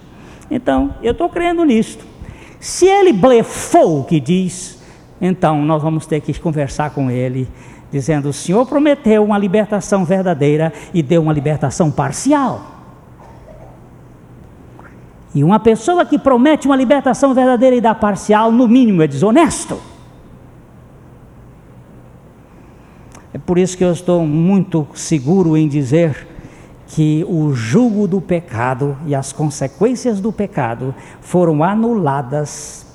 Então, 0.51 0.95
eu 1.03 1.13
estou 1.13 1.29
crendo 1.29 1.63
nisto. 1.65 2.05
Se 2.59 2.87
ele 2.87 3.13
blefou 3.13 4.01
o 4.01 4.05
que 4.05 4.19
diz, 4.19 4.81
então 5.21 5.63
nós 5.63 5.83
vamos 5.83 6.07
ter 6.07 6.21
que 6.21 6.33
conversar 6.41 6.91
com 6.91 7.11
ele, 7.11 7.47
dizendo: 7.91 8.31
O 8.31 8.33
Senhor 8.33 8.65
prometeu 8.65 9.23
uma 9.23 9.37
libertação 9.37 10.07
verdadeira 10.07 10.73
e 10.95 11.03
deu 11.03 11.21
uma 11.21 11.33
libertação 11.35 11.91
parcial. 11.91 12.82
E 15.35 15.43
uma 15.43 15.59
pessoa 15.59 16.05
que 16.05 16.19
promete 16.19 16.67
uma 16.67 16.77
libertação 16.77 17.33
verdadeira 17.33 17.75
e 17.75 17.81
dá 17.81 17.95
parcial, 17.95 18.53
no 18.53 18.69
mínimo 18.69 19.03
é 19.03 19.07
desonesto. 19.07 19.79
É 23.33 23.39
por 23.39 23.57
isso 23.57 23.77
que 23.77 23.85
eu 23.85 23.93
estou 23.93 24.27
muito 24.27 24.87
seguro 24.95 25.57
em 25.57 25.67
dizer 25.67 26.29
que 26.87 27.25
o 27.27 27.55
jugo 27.55 28.07
do 28.07 28.21
pecado 28.21 28.95
e 29.07 29.15
as 29.15 29.33
consequências 29.33 30.21
do 30.21 30.31
pecado 30.31 30.95
foram 31.23 31.65
anuladas 31.65 32.87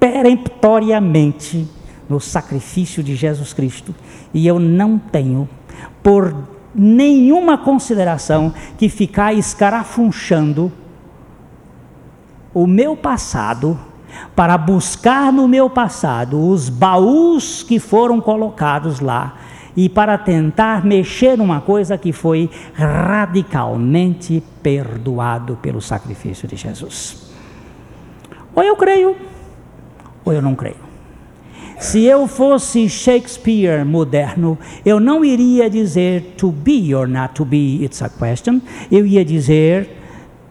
peremptoriamente 0.00 1.68
no 2.08 2.20
sacrifício 2.20 3.04
de 3.04 3.14
Jesus 3.14 3.52
Cristo. 3.52 3.94
E 4.34 4.44
eu 4.44 4.58
não 4.58 4.98
tenho, 4.98 5.48
por 6.02 6.34
nenhuma 6.74 7.56
consideração, 7.56 8.52
que 8.76 8.88
ficar 8.88 9.32
escarafunchando 9.32 10.72
o 12.56 12.66
meu 12.66 12.96
passado 12.96 13.78
para 14.34 14.56
buscar 14.56 15.30
no 15.30 15.46
meu 15.46 15.68
passado 15.68 16.48
os 16.48 16.70
baús 16.70 17.62
que 17.62 17.78
foram 17.78 18.18
colocados 18.18 18.98
lá 18.98 19.36
e 19.76 19.90
para 19.90 20.16
tentar 20.16 20.82
mexer 20.82 21.36
numa 21.36 21.60
coisa 21.60 21.98
que 21.98 22.14
foi 22.14 22.48
radicalmente 22.72 24.42
perdoado 24.62 25.58
pelo 25.60 25.82
sacrifício 25.82 26.48
de 26.48 26.56
Jesus. 26.56 27.30
Ou 28.54 28.62
eu 28.62 28.74
creio, 28.74 29.14
ou 30.24 30.32
eu 30.32 30.40
não 30.40 30.54
creio. 30.54 30.86
Se 31.78 32.04
eu 32.04 32.26
fosse 32.26 32.88
Shakespeare 32.88 33.84
moderno, 33.84 34.58
eu 34.82 34.98
não 34.98 35.22
iria 35.22 35.68
dizer 35.68 36.34
to 36.38 36.50
be 36.50 36.94
or 36.94 37.06
not 37.06 37.34
to 37.34 37.44
be, 37.44 37.84
it's 37.84 38.00
a 38.00 38.08
question. 38.08 38.62
Eu 38.90 39.04
ia 39.04 39.22
dizer 39.22 39.95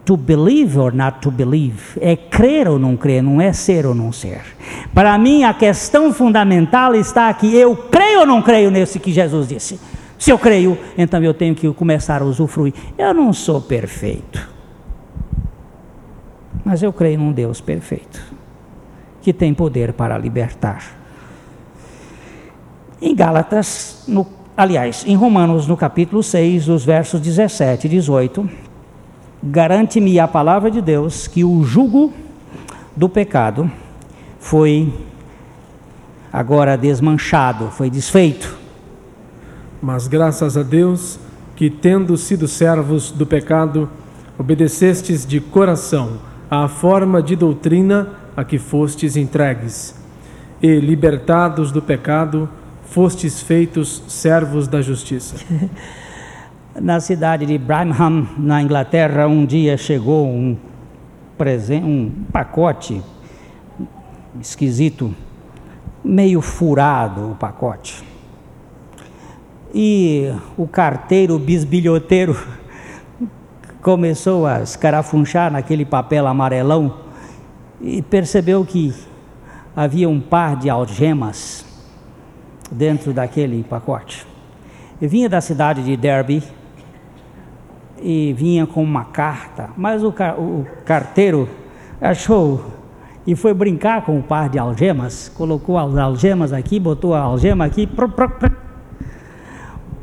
to 0.06 0.16
believe 0.16 0.78
or 0.78 0.94
not 0.94 1.18
to 1.20 1.30
believe. 1.30 1.98
É 2.00 2.16
crer 2.16 2.68
ou 2.68 2.78
não 2.78 2.96
crer, 2.96 3.22
não 3.22 3.40
é 3.40 3.52
ser 3.52 3.84
ou 3.84 3.94
não 3.94 4.12
ser. 4.12 4.40
Para 4.94 5.18
mim, 5.18 5.42
a 5.42 5.52
questão 5.52 6.14
fundamental 6.14 6.94
está 6.94 7.28
aqui: 7.28 7.54
eu 7.54 7.76
creio 7.76 8.20
ou 8.20 8.26
não 8.26 8.40
creio 8.40 8.70
nesse 8.70 8.98
que 8.98 9.12
Jesus 9.12 9.48
disse? 9.48 9.78
Se 10.16 10.30
eu 10.30 10.38
creio, 10.38 10.78
então 10.96 11.22
eu 11.22 11.34
tenho 11.34 11.54
que 11.54 11.70
começar 11.74 12.22
a 12.22 12.24
usufruir. 12.24 12.72
Eu 12.96 13.12
não 13.12 13.32
sou 13.32 13.60
perfeito, 13.60 14.48
mas 16.64 16.82
eu 16.82 16.92
creio 16.92 17.18
num 17.18 17.32
Deus 17.32 17.60
perfeito, 17.60 18.22
que 19.20 19.32
tem 19.32 19.52
poder 19.52 19.92
para 19.92 20.16
libertar. 20.16 20.82
Em 23.02 23.14
Gálatas, 23.14 24.04
no, 24.08 24.26
aliás, 24.56 25.04
em 25.06 25.16
Romanos, 25.16 25.66
no 25.66 25.76
capítulo 25.76 26.22
6, 26.22 26.68
os 26.68 26.84
versos 26.84 27.20
17 27.20 27.86
e 27.86 27.90
18, 27.90 28.65
garante-me 29.50 30.18
a 30.18 30.26
palavra 30.26 30.70
de 30.70 30.80
Deus 30.80 31.26
que 31.26 31.44
o 31.44 31.62
jugo 31.62 32.12
do 32.94 33.08
pecado 33.08 33.70
foi 34.38 34.92
agora 36.32 36.76
desmanchado, 36.76 37.68
foi 37.70 37.88
desfeito. 37.88 38.56
Mas 39.80 40.06
graças 40.08 40.56
a 40.56 40.62
Deus 40.62 41.18
que, 41.54 41.70
tendo 41.70 42.16
sido 42.16 42.46
servos 42.46 43.10
do 43.10 43.26
pecado, 43.26 43.88
obedecestes 44.38 45.26
de 45.26 45.40
coração 45.40 46.18
à 46.50 46.68
forma 46.68 47.22
de 47.22 47.36
doutrina 47.36 48.08
a 48.36 48.44
que 48.44 48.58
fostes 48.58 49.16
entregues, 49.16 49.94
e 50.62 50.78
libertados 50.78 51.72
do 51.72 51.80
pecado, 51.80 52.48
fostes 52.86 53.40
feitos 53.40 54.02
servos 54.08 54.68
da 54.68 54.82
justiça. 54.82 55.36
na 56.80 57.00
cidade 57.00 57.46
de 57.46 57.56
Birmingham, 57.56 58.28
na 58.36 58.60
Inglaterra, 58.60 59.26
um 59.26 59.46
dia 59.46 59.76
chegou 59.76 60.26
um, 60.26 60.56
um 61.82 62.10
pacote 62.30 63.02
esquisito, 64.40 65.14
meio 66.04 66.40
furado 66.40 67.32
o 67.32 67.34
pacote. 67.34 68.04
E 69.74 70.32
o 70.56 70.66
carteiro 70.66 71.38
bisbilhoteiro 71.38 72.36
começou 73.80 74.46
a 74.46 74.62
escarafunchar 74.62 75.50
naquele 75.50 75.84
papel 75.84 76.26
amarelão 76.26 76.98
e 77.80 78.02
percebeu 78.02 78.64
que 78.64 78.94
havia 79.74 80.08
um 80.08 80.20
par 80.20 80.56
de 80.56 80.68
algemas 80.68 81.64
dentro 82.70 83.12
daquele 83.12 83.62
pacote. 83.64 84.26
Eu 85.00 85.08
vinha 85.08 85.28
da 85.28 85.40
cidade 85.40 85.82
de 85.82 85.96
Derby 85.96 86.42
e 88.02 88.32
vinha 88.32 88.66
com 88.66 88.82
uma 88.82 89.04
carta, 89.04 89.70
mas 89.76 90.02
o, 90.02 90.08
o 90.38 90.66
carteiro 90.84 91.48
achou 92.00 92.76
e 93.26 93.34
foi 93.34 93.52
brincar 93.52 94.02
com 94.02 94.18
o 94.18 94.22
par 94.22 94.48
de 94.48 94.58
algemas, 94.58 95.28
colocou 95.34 95.76
as 95.76 95.96
algemas 95.96 96.52
aqui, 96.52 96.78
botou 96.78 97.12
a 97.12 97.20
algema 97.20 97.64
aqui. 97.64 97.88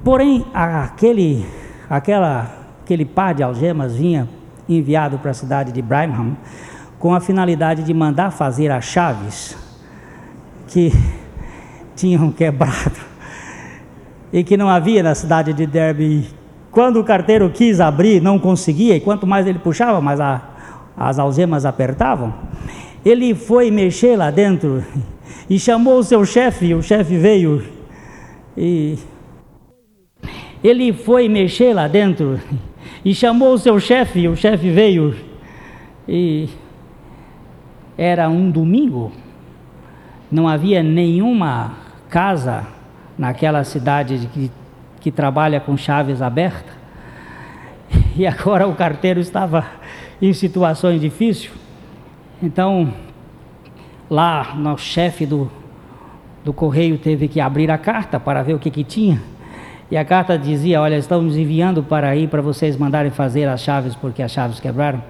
Porém, 0.04 0.46
aquele, 0.54 1.46
aquela, 1.90 2.52
aquele 2.84 3.06
par 3.06 3.34
de 3.34 3.42
algemas 3.42 3.96
vinha 3.96 4.28
enviado 4.68 5.18
para 5.18 5.32
a 5.32 5.34
cidade 5.34 5.72
de 5.72 5.82
Birmingham 5.82 6.36
com 7.00 7.14
a 7.14 7.20
finalidade 7.20 7.84
de 7.84 7.94
mandar 7.94 8.32
fazer 8.32 8.72
as 8.72 8.86
chaves 8.86 9.58
que 10.68 10.92
tinham 11.96 12.32
quebrado 12.32 13.00
e 14.34 14.44
que 14.44 14.58
não 14.58 14.68
havia 14.68 15.04
na 15.04 15.16
cidade 15.16 15.54
de 15.54 15.66
Derby. 15.66 16.43
Quando 16.74 17.00
o 17.00 17.04
carteiro 17.04 17.52
quis 17.52 17.80
abrir, 17.80 18.20
não 18.20 18.40
conseguia, 18.40 18.96
e 18.96 19.00
quanto 19.00 19.28
mais 19.28 19.46
ele 19.46 19.60
puxava, 19.60 20.02
mais 20.02 20.20
a, 20.20 20.42
as 20.98 21.20
algemas 21.20 21.68
apertavam. 21.68 22.34
Ele 23.06 23.36
foi 23.36 23.70
mexer 23.70 24.18
lá 24.18 24.32
dentro 24.32 24.84
e 25.48 25.60
chamou 25.60 26.00
o 26.00 26.04
seu 26.04 26.26
chefe, 26.26 26.74
o 26.74 26.82
chefe 26.82 27.16
veio 27.16 27.64
e 28.58 28.98
ele 30.64 30.94
foi 30.94 31.30
mexer 31.30 31.74
lá 31.74 31.88
dentro 31.88 32.40
e 33.06 33.14
chamou 33.14 33.54
o 33.54 33.58
seu 33.58 33.80
chefe, 33.80 34.28
o 34.28 34.36
chefe 34.36 34.72
veio 34.72 35.16
e 36.08 36.50
era 37.96 38.28
um 38.30 38.50
domingo, 38.50 39.12
não 40.32 40.48
havia 40.48 40.82
nenhuma 40.82 41.74
casa 42.10 42.66
naquela 43.16 43.64
cidade 43.64 44.28
que, 44.34 44.50
que 45.04 45.12
trabalha 45.12 45.60
com 45.60 45.78
chaves 45.78 46.22
abertas. 46.22 46.74
E 48.16 48.26
agora 48.28 48.68
o 48.68 48.76
carteiro 48.76 49.20
estava 49.20 49.66
em 50.22 50.32
situações 50.34 51.02
difíceis. 51.02 51.52
Então, 52.42 52.94
lá, 54.08 54.56
o 54.74 54.78
chefe 54.78 55.26
do, 55.26 55.52
do 56.46 56.54
correio 56.54 56.98
teve 56.98 57.28
que 57.28 57.42
abrir 57.42 57.72
a 57.72 57.78
carta 57.78 58.20
para 58.20 58.44
ver 58.44 58.54
o 58.54 58.60
que, 58.60 58.70
que 58.70 58.84
tinha. 58.84 59.20
E 59.90 59.98
a 59.98 60.06
carta 60.06 60.38
dizia: 60.38 60.80
Olha, 60.80 60.96
estamos 60.96 61.36
enviando 61.36 61.84
para 61.84 62.10
aí 62.10 62.28
para 62.28 62.42
vocês 62.42 62.78
mandarem 62.78 63.12
fazer 63.12 63.48
as 63.48 63.62
chaves 63.62 63.96
porque 63.96 64.22
as 64.22 64.32
chaves 64.32 64.60
quebraram. 64.60 65.04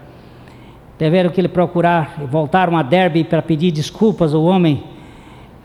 Tiveram 0.97 1.29
que 1.29 1.41
ele 1.41 1.49
procurar, 1.49 2.21
voltaram 2.31 2.77
a 2.77 2.83
Derby 2.83 3.23
para 3.23 3.41
pedir 3.41 3.71
desculpas 3.71 4.33
ao 4.33 4.43
homem 4.43 4.83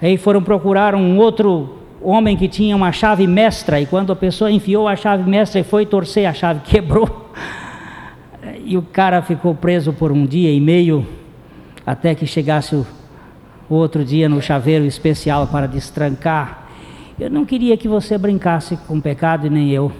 Aí 0.01 0.17
foram 0.17 0.41
procurar 0.41 0.95
um 0.95 1.19
outro 1.19 1.78
homem 2.01 2.37
que 2.37 2.49
tinha 2.49 2.77
uma 2.77 2.93
chave 2.93 3.27
mestra, 3.27 3.81
e 3.81 3.87
quando 3.87 4.13
a 4.13 4.17
pessoa 4.17 4.51
enfiou 4.51 4.87
a 4.87 4.97
chave 4.97 5.29
mestra 5.29 5.61
e 5.61 5.65
foi 5.65 5.85
torcer, 5.87 6.29
a 6.29 6.33
chave 6.33 6.61
quebrou. 6.65 7.31
E 8.65 8.77
o 8.77 8.83
cara 8.83 9.23
ficou 9.23 9.55
preso 9.55 9.93
por 9.93 10.13
um 10.13 10.25
dia 10.27 10.53
e 10.53 10.61
meio, 10.61 11.07
até 11.85 12.15
que 12.15 12.27
chegasse 12.27 12.75
o 12.75 12.87
outro 13.69 14.05
dia 14.05 14.29
no 14.29 14.41
chaveiro 14.41 14.85
especial 14.85 15.47
para 15.47 15.67
destrancar. 15.67 16.69
Eu 17.19 17.31
não 17.31 17.45
queria 17.45 17.77
que 17.77 17.89
você 17.89 18.17
brincasse 18.17 18.77
com 18.87 19.01
pecado 19.01 19.47
e 19.47 19.51
nem 19.51 19.71
eu. 19.71 19.91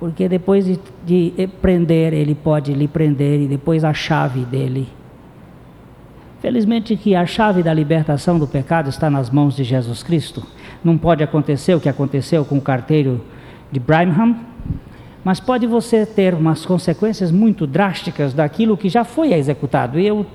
Porque 0.00 0.28
depois 0.28 0.64
de, 0.64 0.78
de 1.04 1.46
prender, 1.62 2.12
ele 2.12 2.34
pode 2.34 2.72
lhe 2.74 2.88
prender 2.88 3.40
e 3.42 3.46
depois 3.46 3.84
a 3.84 3.94
chave 3.94 4.40
dele 4.44 4.88
Felizmente 6.44 6.94
que 6.94 7.14
a 7.14 7.24
chave 7.24 7.62
da 7.62 7.72
libertação 7.72 8.38
do 8.38 8.46
pecado 8.46 8.90
está 8.90 9.08
nas 9.08 9.30
mãos 9.30 9.56
de 9.56 9.64
Jesus 9.64 10.02
Cristo. 10.02 10.46
Não 10.84 10.98
pode 10.98 11.24
acontecer 11.24 11.74
o 11.74 11.80
que 11.80 11.88
aconteceu 11.88 12.44
com 12.44 12.58
o 12.58 12.60
carteiro 12.60 13.24
de 13.72 13.80
Birmingham, 13.80 14.36
mas 15.24 15.40
pode 15.40 15.66
você 15.66 16.04
ter 16.04 16.34
umas 16.34 16.66
consequências 16.66 17.30
muito 17.30 17.66
drásticas 17.66 18.34
daquilo 18.34 18.76
que 18.76 18.90
já 18.90 19.04
foi 19.04 19.32
executado. 19.32 19.98
Eu 19.98 20.26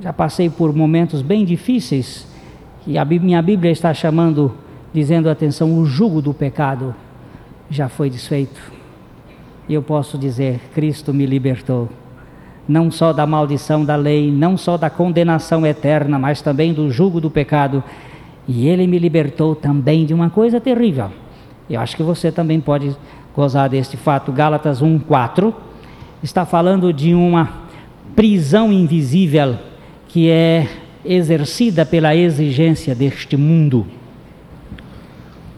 já 0.00 0.10
passei 0.10 0.48
por 0.48 0.74
momentos 0.74 1.20
bem 1.20 1.44
difíceis 1.44 2.26
e 2.86 2.96
a 2.96 3.04
minha 3.04 3.42
Bíblia 3.42 3.70
está 3.70 3.92
chamando, 3.92 4.54
dizendo 4.90 5.28
atenção, 5.28 5.78
o 5.78 5.84
jugo 5.84 6.22
do 6.22 6.32
pecado 6.32 6.94
já 7.68 7.90
foi 7.90 8.08
desfeito. 8.08 8.72
E 9.68 9.74
eu 9.74 9.82
posso 9.82 10.16
dizer, 10.16 10.58
Cristo 10.72 11.12
me 11.12 11.26
libertou 11.26 11.90
não 12.68 12.90
só 12.90 13.12
da 13.14 13.26
maldição 13.26 13.84
da 13.84 13.96
lei, 13.96 14.30
não 14.30 14.56
só 14.58 14.76
da 14.76 14.90
condenação 14.90 15.66
eterna, 15.66 16.18
mas 16.18 16.42
também 16.42 16.74
do 16.74 16.90
jugo 16.90 17.20
do 17.20 17.30
pecado. 17.30 17.82
E 18.46 18.68
ele 18.68 18.86
me 18.86 18.98
libertou 18.98 19.56
também 19.56 20.04
de 20.04 20.12
uma 20.12 20.28
coisa 20.28 20.60
terrível. 20.60 21.10
Eu 21.68 21.80
acho 21.80 21.96
que 21.96 22.02
você 22.02 22.30
também 22.30 22.60
pode 22.60 22.94
gozar 23.34 23.68
deste 23.68 23.96
fato. 23.96 24.30
Gálatas 24.30 24.82
1:4 24.82 25.54
está 26.22 26.44
falando 26.44 26.92
de 26.92 27.14
uma 27.14 27.48
prisão 28.14 28.72
invisível 28.72 29.56
que 30.08 30.28
é 30.28 30.66
exercida 31.04 31.86
pela 31.86 32.14
exigência 32.14 32.94
deste 32.94 33.36
mundo. 33.36 33.86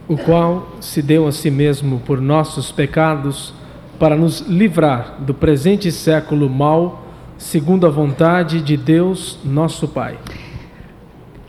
O 0.07 0.17
qual 0.17 0.77
se 0.81 1.01
deu 1.01 1.27
a 1.27 1.33
si 1.33 1.51
mesmo 1.51 2.01
por 2.01 2.21
nossos 2.21 2.71
pecados 2.73 3.55
para 4.01 4.17
nos 4.17 4.41
livrar 4.41 5.21
do 5.21 5.33
presente 5.33 5.93
século 5.93 6.51
mal, 6.51 7.05
segundo 7.39 7.87
a 7.87 7.91
vontade 7.91 8.61
de 8.61 8.77
Deus, 8.77 9.39
nosso 9.45 9.87
Pai. 9.87 10.19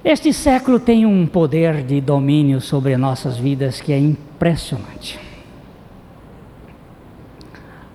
Este 0.03 0.31
século 0.31 0.79
tem 0.79 1.05
um 1.05 1.25
poder 1.25 1.81
de 1.83 1.99
domínio 1.99 2.61
sobre 2.61 2.95
nossas 2.95 3.37
vidas 3.37 3.81
que 3.81 3.91
é 3.91 3.97
impressionante. 3.97 5.31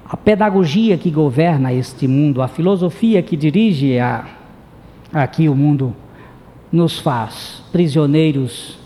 a 0.09 0.17
pedagogia 0.17 0.97
que 0.97 1.11
governa 1.11 1.73
este 1.73 2.07
mundo, 2.07 2.41
a 2.41 2.47
filosofia 2.47 3.23
que 3.23 3.37
dirige 3.37 3.99
a, 3.99 4.25
aqui 5.13 5.49
o 5.49 5.55
mundo, 5.55 5.95
nos 6.71 6.99
faz 6.99 7.63
prisioneiros 7.73 8.79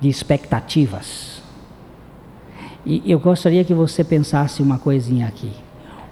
de 0.00 0.08
expectativas. 0.08 1.39
E 2.84 3.02
eu 3.06 3.18
gostaria 3.18 3.64
que 3.64 3.74
você 3.74 4.02
pensasse 4.02 4.62
uma 4.62 4.78
coisinha 4.78 5.26
aqui. 5.26 5.50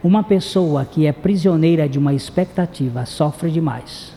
Uma 0.02 0.22
pessoa 0.22 0.84
que 0.84 1.06
é 1.06 1.12
prisioneira 1.12 1.88
de 1.88 1.98
uma 1.98 2.14
expectativa 2.14 3.04
sofre 3.06 3.50
demais. 3.50 4.12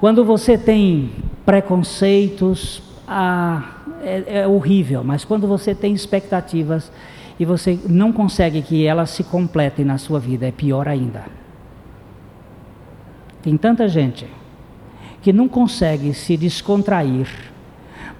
Quando 0.00 0.24
você 0.24 0.56
tem 0.56 1.10
preconceitos, 1.44 2.82
ah, 3.08 3.76
é, 4.02 4.40
é 4.40 4.46
horrível, 4.46 5.02
mas 5.02 5.24
quando 5.24 5.46
você 5.46 5.74
tem 5.74 5.94
expectativas 5.94 6.90
e 7.38 7.44
você 7.44 7.78
não 7.88 8.12
consegue 8.12 8.62
que 8.62 8.86
elas 8.86 9.10
se 9.10 9.24
completem 9.24 9.84
na 9.84 9.98
sua 9.98 10.20
vida, 10.20 10.46
é 10.46 10.52
pior 10.52 10.88
ainda. 10.88 11.24
Tem 13.42 13.56
tanta 13.56 13.88
gente 13.88 14.26
que 15.22 15.32
não 15.32 15.48
consegue 15.48 16.14
se 16.14 16.36
descontrair 16.36 17.28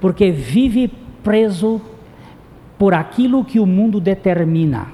porque 0.01 0.31
vive 0.31 0.91
preso 1.27 1.81
por 2.79 2.95
aquilo 2.95 3.45
que 3.45 3.59
o 3.59 3.67
mundo 3.67 3.99
determina. 3.99 4.87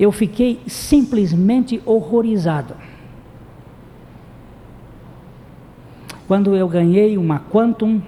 Eu 0.00 0.10
fiquei 0.10 0.62
simplesmente 0.66 1.82
horrorizado. 1.84 2.74
Quando 6.26 6.56
eu 6.56 6.66
ganhei 6.66 7.18
uma 7.18 7.38
Quantum 7.38 8.00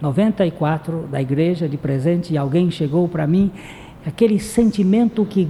94 0.00 1.06
da 1.06 1.22
igreja 1.22 1.68
de 1.68 1.76
presente 1.76 2.34
e 2.34 2.36
alguém 2.36 2.68
chegou 2.68 3.06
para 3.06 3.28
mim, 3.28 3.52
aquele 4.04 4.40
sentimento 4.40 5.24
que 5.24 5.48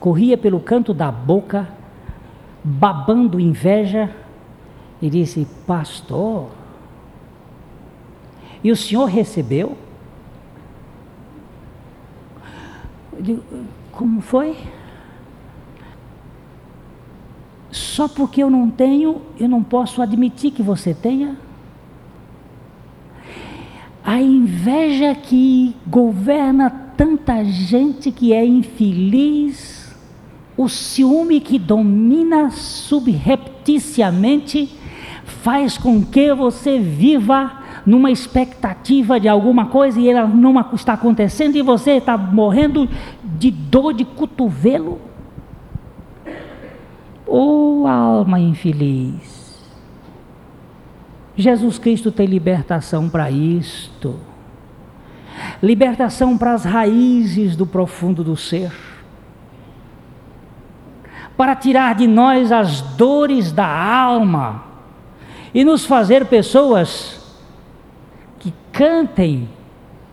corria 0.00 0.36
pelo 0.36 0.58
canto 0.58 0.92
da 0.92 1.12
boca, 1.12 1.68
babando 2.64 3.38
inveja, 3.38 4.10
e 5.02 5.10
disse: 5.10 5.46
Pastor, 5.66 6.48
e 8.62 8.70
o 8.70 8.76
senhor 8.76 9.06
recebeu? 9.06 9.76
Como 13.90 14.20
foi? 14.22 14.56
Só 17.70 18.06
porque 18.06 18.42
eu 18.42 18.50
não 18.50 18.70
tenho, 18.70 19.20
eu 19.38 19.48
não 19.48 19.62
posso 19.62 20.00
admitir 20.00 20.52
que 20.52 20.62
você 20.62 20.94
tenha? 20.94 21.36
A 24.04 24.20
inveja 24.20 25.14
que 25.14 25.76
governa 25.86 26.70
tanta 26.96 27.44
gente 27.44 28.12
que 28.12 28.32
é 28.32 28.44
infeliz, 28.44 29.94
o 30.56 30.68
ciúme 30.68 31.40
que 31.40 31.58
domina 31.58 32.50
subrepticiamente, 32.50 34.68
faz 35.24 35.78
com 35.78 36.04
que 36.04 36.32
você 36.34 36.78
viva 36.78 37.62
numa 37.84 38.10
expectativa 38.10 39.18
de 39.18 39.28
alguma 39.28 39.66
coisa 39.66 40.00
e 40.00 40.08
ela 40.08 40.26
não 40.26 40.58
está 40.74 40.92
acontecendo 40.94 41.56
e 41.56 41.62
você 41.62 41.92
está 41.92 42.16
morrendo 42.16 42.88
de 43.24 43.50
dor 43.50 43.92
de 43.92 44.04
cotovelo. 44.04 45.00
Oh, 47.26 47.86
alma 47.86 48.38
infeliz. 48.38 49.62
Jesus 51.36 51.78
Cristo 51.78 52.12
tem 52.12 52.26
libertação 52.26 53.08
para 53.08 53.30
isto. 53.30 54.20
Libertação 55.62 56.36
para 56.36 56.52
as 56.52 56.64
raízes 56.64 57.56
do 57.56 57.66
profundo 57.66 58.22
do 58.22 58.36
ser. 58.36 58.70
Para 61.36 61.56
tirar 61.56 61.94
de 61.94 62.06
nós 62.06 62.52
as 62.52 62.82
dores 62.82 63.50
da 63.50 63.66
alma 63.66 64.71
e 65.54 65.64
nos 65.64 65.84
fazer 65.84 66.26
pessoas 66.26 67.20
que 68.38 68.52
cantem 68.72 69.48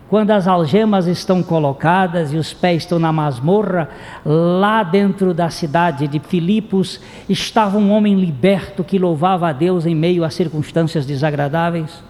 quando 0.10 0.32
as 0.32 0.48
algemas 0.48 1.06
estão 1.06 1.44
colocadas 1.44 2.34
e 2.34 2.38
os 2.38 2.52
pés 2.52 2.82
estão 2.82 2.98
na 2.98 3.14
masmorra, 3.14 3.90
lá 4.26 4.82
dentro 4.82 5.36
da 5.36 5.52
cidade 5.52 6.08
de 6.08 6.20
Filipos 6.20 7.00
estava 7.30 7.78
um 7.78 7.92
homem 7.92 8.16
liberto 8.16 8.84
que 8.84 8.98
louvava 8.98 9.48
a 9.48 9.54
Deus 9.54 9.86
em 9.86 9.94
meio 9.94 10.24
a 10.24 10.32
circunstâncias 10.32 11.06
desagradáveis. 11.06 12.04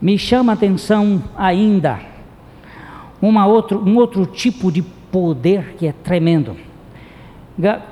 Me 0.00 0.18
chama 0.18 0.52
a 0.52 0.54
atenção 0.54 1.22
ainda 1.36 2.00
uma 3.20 3.46
outro, 3.46 3.86
um 3.86 3.96
outro 3.96 4.24
tipo 4.24 4.72
de 4.72 4.80
poder 4.80 5.74
que 5.78 5.86
é 5.86 5.92
tremendo. 5.92 6.56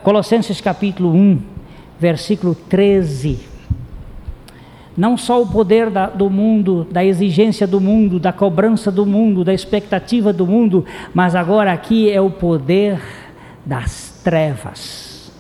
Colossenses 0.02 0.62
capítulo 0.62 1.12
1, 1.12 1.42
versículo 1.98 2.54
13. 2.54 3.38
Não 4.96 5.16
só 5.16 5.40
o 5.40 5.46
poder 5.46 5.90
da, 5.90 6.06
do 6.06 6.28
mundo, 6.28 6.86
da 6.90 7.04
exigência 7.04 7.66
do 7.66 7.80
mundo, 7.80 8.18
da 8.18 8.32
cobrança 8.32 8.90
do 8.90 9.06
mundo, 9.06 9.44
da 9.44 9.54
expectativa 9.54 10.32
do 10.32 10.46
mundo, 10.46 10.84
mas 11.14 11.36
agora 11.36 11.72
aqui 11.72 12.10
é 12.10 12.20
o 12.20 12.30
poder 12.30 13.00
das 13.64 14.20
trevas. 14.24 15.30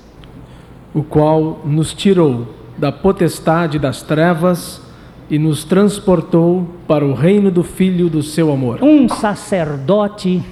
O 0.94 1.02
qual 1.02 1.60
nos 1.64 1.92
tirou 1.92 2.54
da 2.76 2.92
potestade 2.92 3.78
das 3.78 4.02
trevas 4.02 4.80
e 5.28 5.38
nos 5.38 5.64
transportou 5.64 6.66
para 6.86 7.04
o 7.04 7.12
reino 7.12 7.50
do 7.50 7.64
Filho 7.64 8.08
do 8.08 8.22
seu 8.22 8.52
amor. 8.52 8.78
Um 8.82 9.08
sacerdote 9.08 10.42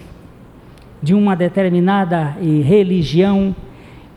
de 1.03 1.14
uma 1.14 1.37
determinada 1.37 2.37
religião 2.40 3.55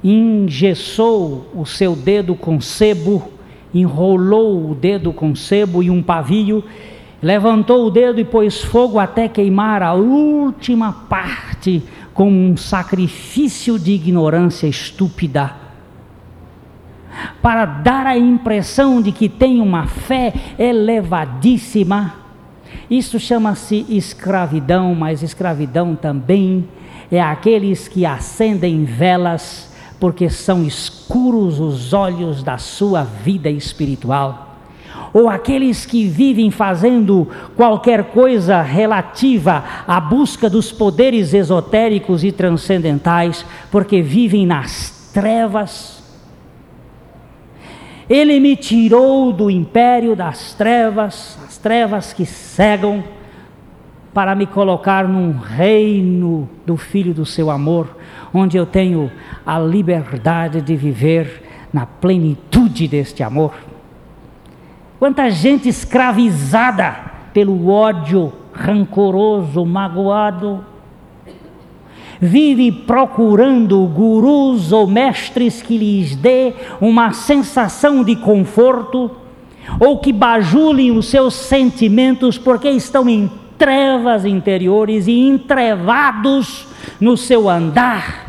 engessou 0.04 1.50
o 1.54 1.66
seu 1.66 1.96
dedo 1.96 2.36
com 2.36 2.62
sebo, 2.62 3.32
enrolou 3.74 4.72
o 4.72 4.76
dedo 4.76 5.12
com 5.12 5.36
sebo 5.36 5.84
e 5.84 5.90
um 5.90 6.02
pavio, 6.02 6.64
levantou 7.22 7.86
o 7.86 7.92
dedo 7.92 8.20
e 8.20 8.26
pôs 8.26 8.62
fogo 8.64 8.98
até 8.98 9.28
queimar 9.28 9.84
a 9.84 9.94
última 9.94 10.94
parte 10.94 11.84
com 12.14 12.32
um 12.32 12.58
sacrifício 12.58 13.78
de 13.78 13.92
ignorância 13.92 14.68
estúpida. 14.68 15.56
Para 17.42 17.66
dar 17.66 18.06
a 18.06 18.18
impressão 18.18 19.02
de 19.02 19.12
que 19.12 19.28
tem 19.28 19.60
uma 19.62 19.88
fé 19.88 20.34
elevadíssima, 20.58 22.16
isso 22.90 23.20
chama-se 23.20 23.86
escravidão, 23.90 24.96
mas 24.96 25.22
escravidão 25.22 25.96
também 25.96 26.68
é 27.12 27.22
aqueles 27.22 27.88
que 27.88 28.06
acendem 28.06 28.84
velas 28.84 29.69
porque 30.00 30.30
são 30.30 30.64
escuros 30.64 31.60
os 31.60 31.94
olhos 31.94 32.42
da 32.42 32.58
sua 32.58 33.04
vida 33.04 33.50
espiritual. 33.50 34.48
Ou 35.12 35.28
aqueles 35.28 35.86
que 35.86 36.08
vivem 36.08 36.52
fazendo 36.52 37.28
qualquer 37.56 38.06
coisa 38.06 38.62
relativa 38.62 39.64
à 39.88 40.00
busca 40.00 40.50
dos 40.50 40.72
poderes 40.72 41.34
esotéricos 41.34 42.24
e 42.24 42.32
transcendentais, 42.32 43.46
porque 43.72 44.02
vivem 44.02 44.46
nas 44.46 45.10
trevas. 45.14 46.04
Ele 48.08 48.40
me 48.40 48.56
tirou 48.56 49.34
do 49.34 49.50
império 49.50 50.16
das 50.16 50.54
trevas, 50.54 51.38
as 51.46 51.58
trevas 51.58 52.14
que 52.14 52.26
cegam, 52.26 53.04
para 54.14 54.36
me 54.36 54.46
colocar 54.46 55.08
num 55.08 55.32
reino 55.38 56.50
do 56.66 56.76
Filho 56.76 57.14
do 57.14 57.26
seu 57.26 57.50
amor, 57.50 57.88
onde 58.34 58.58
eu 58.58 58.66
tenho 58.66 59.12
a 59.46 59.60
liberdade 59.60 60.62
de 60.62 60.76
viver 60.76 61.44
na 61.72 61.86
plenitude 61.86 62.88
deste 62.88 63.24
amor. 63.24 63.54
Quanta 64.98 65.30
gente 65.30 65.70
escravizada 65.70 66.96
pelo 67.34 67.70
ódio 67.70 68.34
rancoroso, 68.54 69.66
magoado, 69.66 70.66
vive 72.20 72.72
procurando 72.72 73.82
gurus 73.88 74.74
ou 74.74 74.86
mestres 74.86 75.62
que 75.62 75.78
lhes 75.78 76.16
dê 76.16 76.54
uma 76.82 77.14
sensação 77.14 78.04
de 78.04 78.16
conforto 78.18 79.12
ou 79.80 80.00
que 80.00 80.12
bajulem 80.12 80.92
os 80.92 81.08
seus 81.08 81.34
sentimentos 81.34 82.38
porque 82.38 82.70
estão 82.70 83.08
em 83.08 83.32
trevas 83.60 84.26
interiores 84.26 85.06
e 85.06 85.28
entrevados 85.28 86.66
no 87.00 87.16
seu 87.16 87.48
andar. 87.48 88.28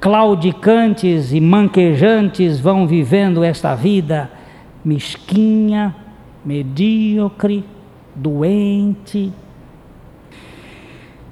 Claudicantes 0.00 1.32
e 1.32 1.40
manquejantes 1.40 2.58
vão 2.58 2.88
vivendo 2.88 3.44
esta 3.44 3.76
vida 3.76 4.28
mesquinha, 4.84 5.94
medíocre, 6.44 7.64
doente. 8.16 9.32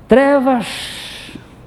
Trevas 0.06 0.99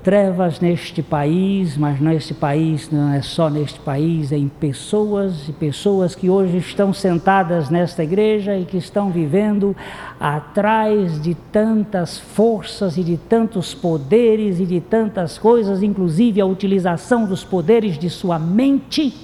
trevas 0.03 0.59
neste 0.59 1.01
país, 1.01 1.77
mas 1.77 1.99
neste 1.99 2.33
país 2.33 2.91
não 2.91 3.13
é 3.13 3.21
só 3.21 3.49
neste 3.49 3.79
país, 3.79 4.31
é 4.31 4.37
em 4.37 4.49
pessoas 4.49 5.47
e 5.47 5.53
pessoas 5.53 6.13
que 6.13 6.29
hoje 6.29 6.57
estão 6.57 6.93
sentadas 6.93 7.69
nesta 7.69 8.03
igreja 8.03 8.57
e 8.57 8.65
que 8.65 8.77
estão 8.77 9.09
vivendo 9.09 9.75
atrás 10.19 11.21
de 11.21 11.33
tantas 11.33 12.19
forças 12.19 12.97
e 12.97 13.03
de 13.03 13.15
tantos 13.15 13.73
poderes 13.73 14.59
e 14.59 14.65
de 14.65 14.81
tantas 14.81 15.37
coisas, 15.37 15.81
inclusive 15.81 16.41
a 16.41 16.45
utilização 16.45 17.25
dos 17.25 17.43
poderes 17.43 17.97
de 17.97 18.09
sua 18.09 18.37
mente. 18.37 19.15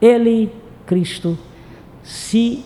Ele, 0.00 0.52
Cristo, 0.86 1.36
se 2.02 2.64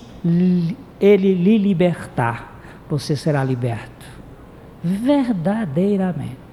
ele 1.00 1.34
lhe 1.34 1.56
libertar, 1.56 2.60
você 2.88 3.16
será 3.16 3.42
liberto 3.42 4.00
verdadeiramente. 4.82 6.49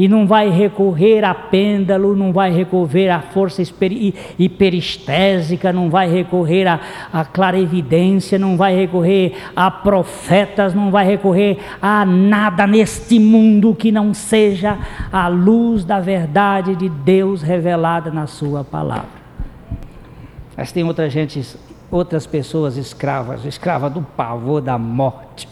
E 0.00 0.08
não 0.08 0.26
vai 0.26 0.48
recorrer 0.48 1.22
a 1.26 1.34
pêndulo, 1.34 2.16
não 2.16 2.32
vai 2.32 2.50
recorrer 2.50 3.10
à 3.10 3.20
força 3.20 3.62
hiperestésica, 4.38 5.74
não 5.74 5.90
vai 5.90 6.10
recorrer 6.10 6.66
a 6.66 7.22
clarevidência, 7.22 8.38
não 8.38 8.56
vai 8.56 8.74
recorrer 8.74 9.34
a 9.54 9.70
profetas, 9.70 10.72
não 10.72 10.90
vai 10.90 11.04
recorrer 11.04 11.58
a 11.82 12.06
nada 12.06 12.66
neste 12.66 13.18
mundo 13.18 13.74
que 13.74 13.92
não 13.92 14.14
seja 14.14 14.78
a 15.12 15.28
luz 15.28 15.84
da 15.84 16.00
verdade 16.00 16.74
de 16.74 16.88
Deus 16.88 17.42
revelada 17.42 18.10
na 18.10 18.26
Sua 18.26 18.64
palavra. 18.64 19.20
Mas 20.56 20.72
tem 20.72 20.82
outra 20.82 21.10
gente, 21.10 21.44
outras 21.90 22.26
pessoas 22.26 22.78
escravas, 22.78 23.44
escrava 23.44 23.90
do 23.90 24.00
pavor 24.00 24.62
da 24.62 24.78
morte 24.78 25.46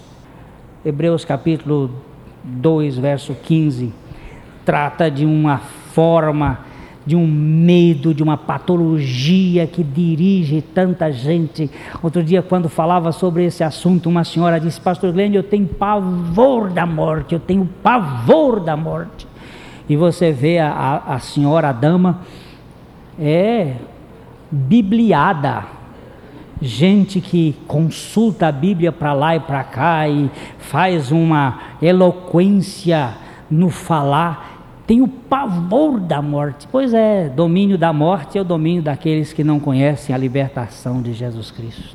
Hebreus 0.82 1.22
capítulo 1.22 1.90
2, 2.42 2.96
verso 2.96 3.34
15, 3.34 3.92
trata 4.68 5.10
de 5.10 5.24
uma 5.24 5.56
forma, 5.94 6.58
de 7.06 7.16
um 7.16 7.26
medo, 7.26 8.12
de 8.12 8.22
uma 8.22 8.36
patologia 8.36 9.66
que 9.66 9.82
dirige 9.82 10.60
tanta 10.60 11.10
gente. 11.10 11.70
Outro 12.02 12.22
dia, 12.22 12.42
quando 12.42 12.68
falava 12.68 13.10
sobre 13.10 13.46
esse 13.46 13.64
assunto, 13.64 14.10
uma 14.10 14.24
senhora 14.24 14.60
disse: 14.60 14.78
Pastor 14.78 15.10
Glenn, 15.10 15.32
eu 15.32 15.42
tenho 15.42 15.66
pavor 15.66 16.68
da 16.68 16.84
morte, 16.84 17.32
eu 17.32 17.40
tenho 17.40 17.66
pavor 17.82 18.60
da 18.60 18.76
morte. 18.76 19.26
E 19.88 19.96
você 19.96 20.32
vê 20.32 20.58
a, 20.58 21.02
a 21.06 21.18
senhora, 21.18 21.70
a 21.70 21.72
dama, 21.72 22.20
é 23.18 23.72
bibliada 24.50 25.64
gente 26.60 27.22
que 27.22 27.56
consulta 27.66 28.48
a 28.48 28.52
Bíblia 28.52 28.92
para 28.92 29.14
lá 29.14 29.34
e 29.34 29.40
para 29.40 29.64
cá 29.64 30.06
e 30.06 30.30
faz 30.58 31.10
uma 31.10 31.58
eloquência 31.80 33.14
no 33.50 33.70
falar, 33.70 34.57
tem 34.88 35.02
o 35.02 35.06
pavor 35.06 36.00
da 36.00 36.22
morte. 36.22 36.66
Pois 36.72 36.94
é, 36.94 37.28
domínio 37.28 37.76
da 37.76 37.92
morte 37.92 38.38
é 38.38 38.40
o 38.40 38.44
domínio 38.44 38.80
daqueles 38.82 39.34
que 39.34 39.44
não 39.44 39.60
conhecem 39.60 40.14
a 40.14 40.18
libertação 40.18 41.02
de 41.02 41.12
Jesus 41.12 41.50
Cristo. 41.50 41.94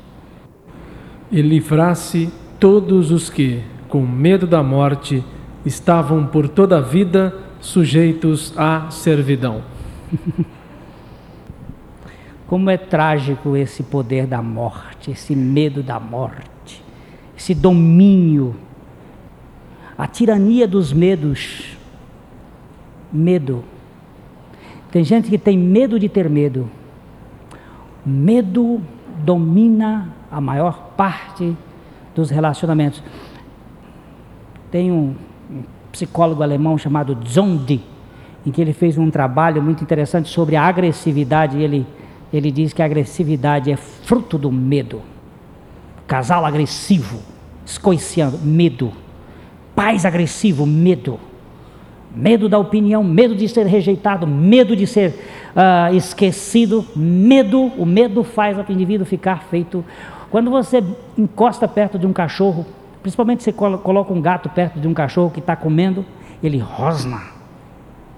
E 1.28 1.42
livrasse 1.42 2.32
todos 2.60 3.10
os 3.10 3.28
que, 3.28 3.64
com 3.88 4.06
medo 4.06 4.46
da 4.46 4.62
morte, 4.62 5.24
estavam 5.66 6.24
por 6.24 6.46
toda 6.46 6.78
a 6.78 6.80
vida 6.80 7.34
sujeitos 7.60 8.56
à 8.56 8.88
servidão. 8.90 9.62
Como 12.46 12.70
é 12.70 12.76
trágico 12.76 13.56
esse 13.56 13.82
poder 13.82 14.24
da 14.24 14.40
morte, 14.40 15.10
esse 15.10 15.34
medo 15.34 15.82
da 15.82 15.98
morte, 15.98 16.80
esse 17.36 17.56
domínio, 17.56 18.54
a 19.98 20.06
tirania 20.06 20.68
dos 20.68 20.92
medos. 20.92 21.73
Medo. 23.14 23.64
Tem 24.90 25.04
gente 25.04 25.30
que 25.30 25.38
tem 25.38 25.56
medo 25.56 25.98
de 25.98 26.08
ter 26.08 26.28
medo. 26.28 26.68
Medo 28.04 28.80
domina 29.24 30.12
a 30.30 30.40
maior 30.40 30.90
parte 30.96 31.56
dos 32.14 32.28
relacionamentos. 32.30 33.02
Tem 34.70 34.90
um, 34.90 35.14
psicólogo 35.92 36.42
alemão 36.42 36.76
chamado 36.76 37.16
Zondi, 37.26 37.80
em 38.44 38.50
que 38.50 38.60
ele 38.60 38.72
fez 38.72 38.98
um 38.98 39.10
trabalho 39.10 39.62
muito 39.62 39.82
interessante 39.82 40.28
sobre 40.28 40.56
a 40.56 40.64
agressividade. 40.64 41.56
Ele 41.58 41.86
ele 42.34 42.50
diz 42.50 42.72
que 42.72 42.82
a 42.82 42.84
agressividade 42.84 43.70
é 43.70 43.76
fruto 43.76 44.36
do 44.36 44.50
medo. 44.50 45.00
Casal 46.04 46.44
agressivo, 46.44 47.20
escoiciando, 47.64 48.38
medo. 48.38 48.92
Pais 49.72 50.04
agressivo, 50.04 50.66
medo. 50.66 51.20
Medo 52.14 52.48
da 52.48 52.58
opinião, 52.58 53.02
medo 53.02 53.34
de 53.34 53.48
ser 53.48 53.66
rejeitado, 53.66 54.26
medo 54.26 54.76
de 54.76 54.86
ser 54.86 55.10
uh, 55.54 55.94
esquecido, 55.94 56.86
medo. 56.94 57.72
O 57.76 57.84
medo 57.84 58.22
faz 58.22 58.56
o 58.56 58.72
indivíduo 58.72 59.04
ficar 59.04 59.42
feito. 59.44 59.84
Quando 60.30 60.50
você 60.50 60.82
encosta 61.18 61.66
perto 61.66 61.98
de 61.98 62.06
um 62.06 62.12
cachorro, 62.12 62.64
principalmente 63.02 63.42
você 63.42 63.52
coloca 63.52 64.12
um 64.12 64.20
gato 64.20 64.48
perto 64.48 64.78
de 64.78 64.86
um 64.86 64.94
cachorro 64.94 65.30
que 65.30 65.40
está 65.40 65.56
comendo, 65.56 66.04
ele 66.42 66.58
rosna, 66.58 67.20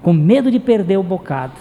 com 0.01 0.13
medo 0.13 0.51
de 0.51 0.59
perder 0.59 0.97
o 0.97 1.03
bocado. 1.03 1.53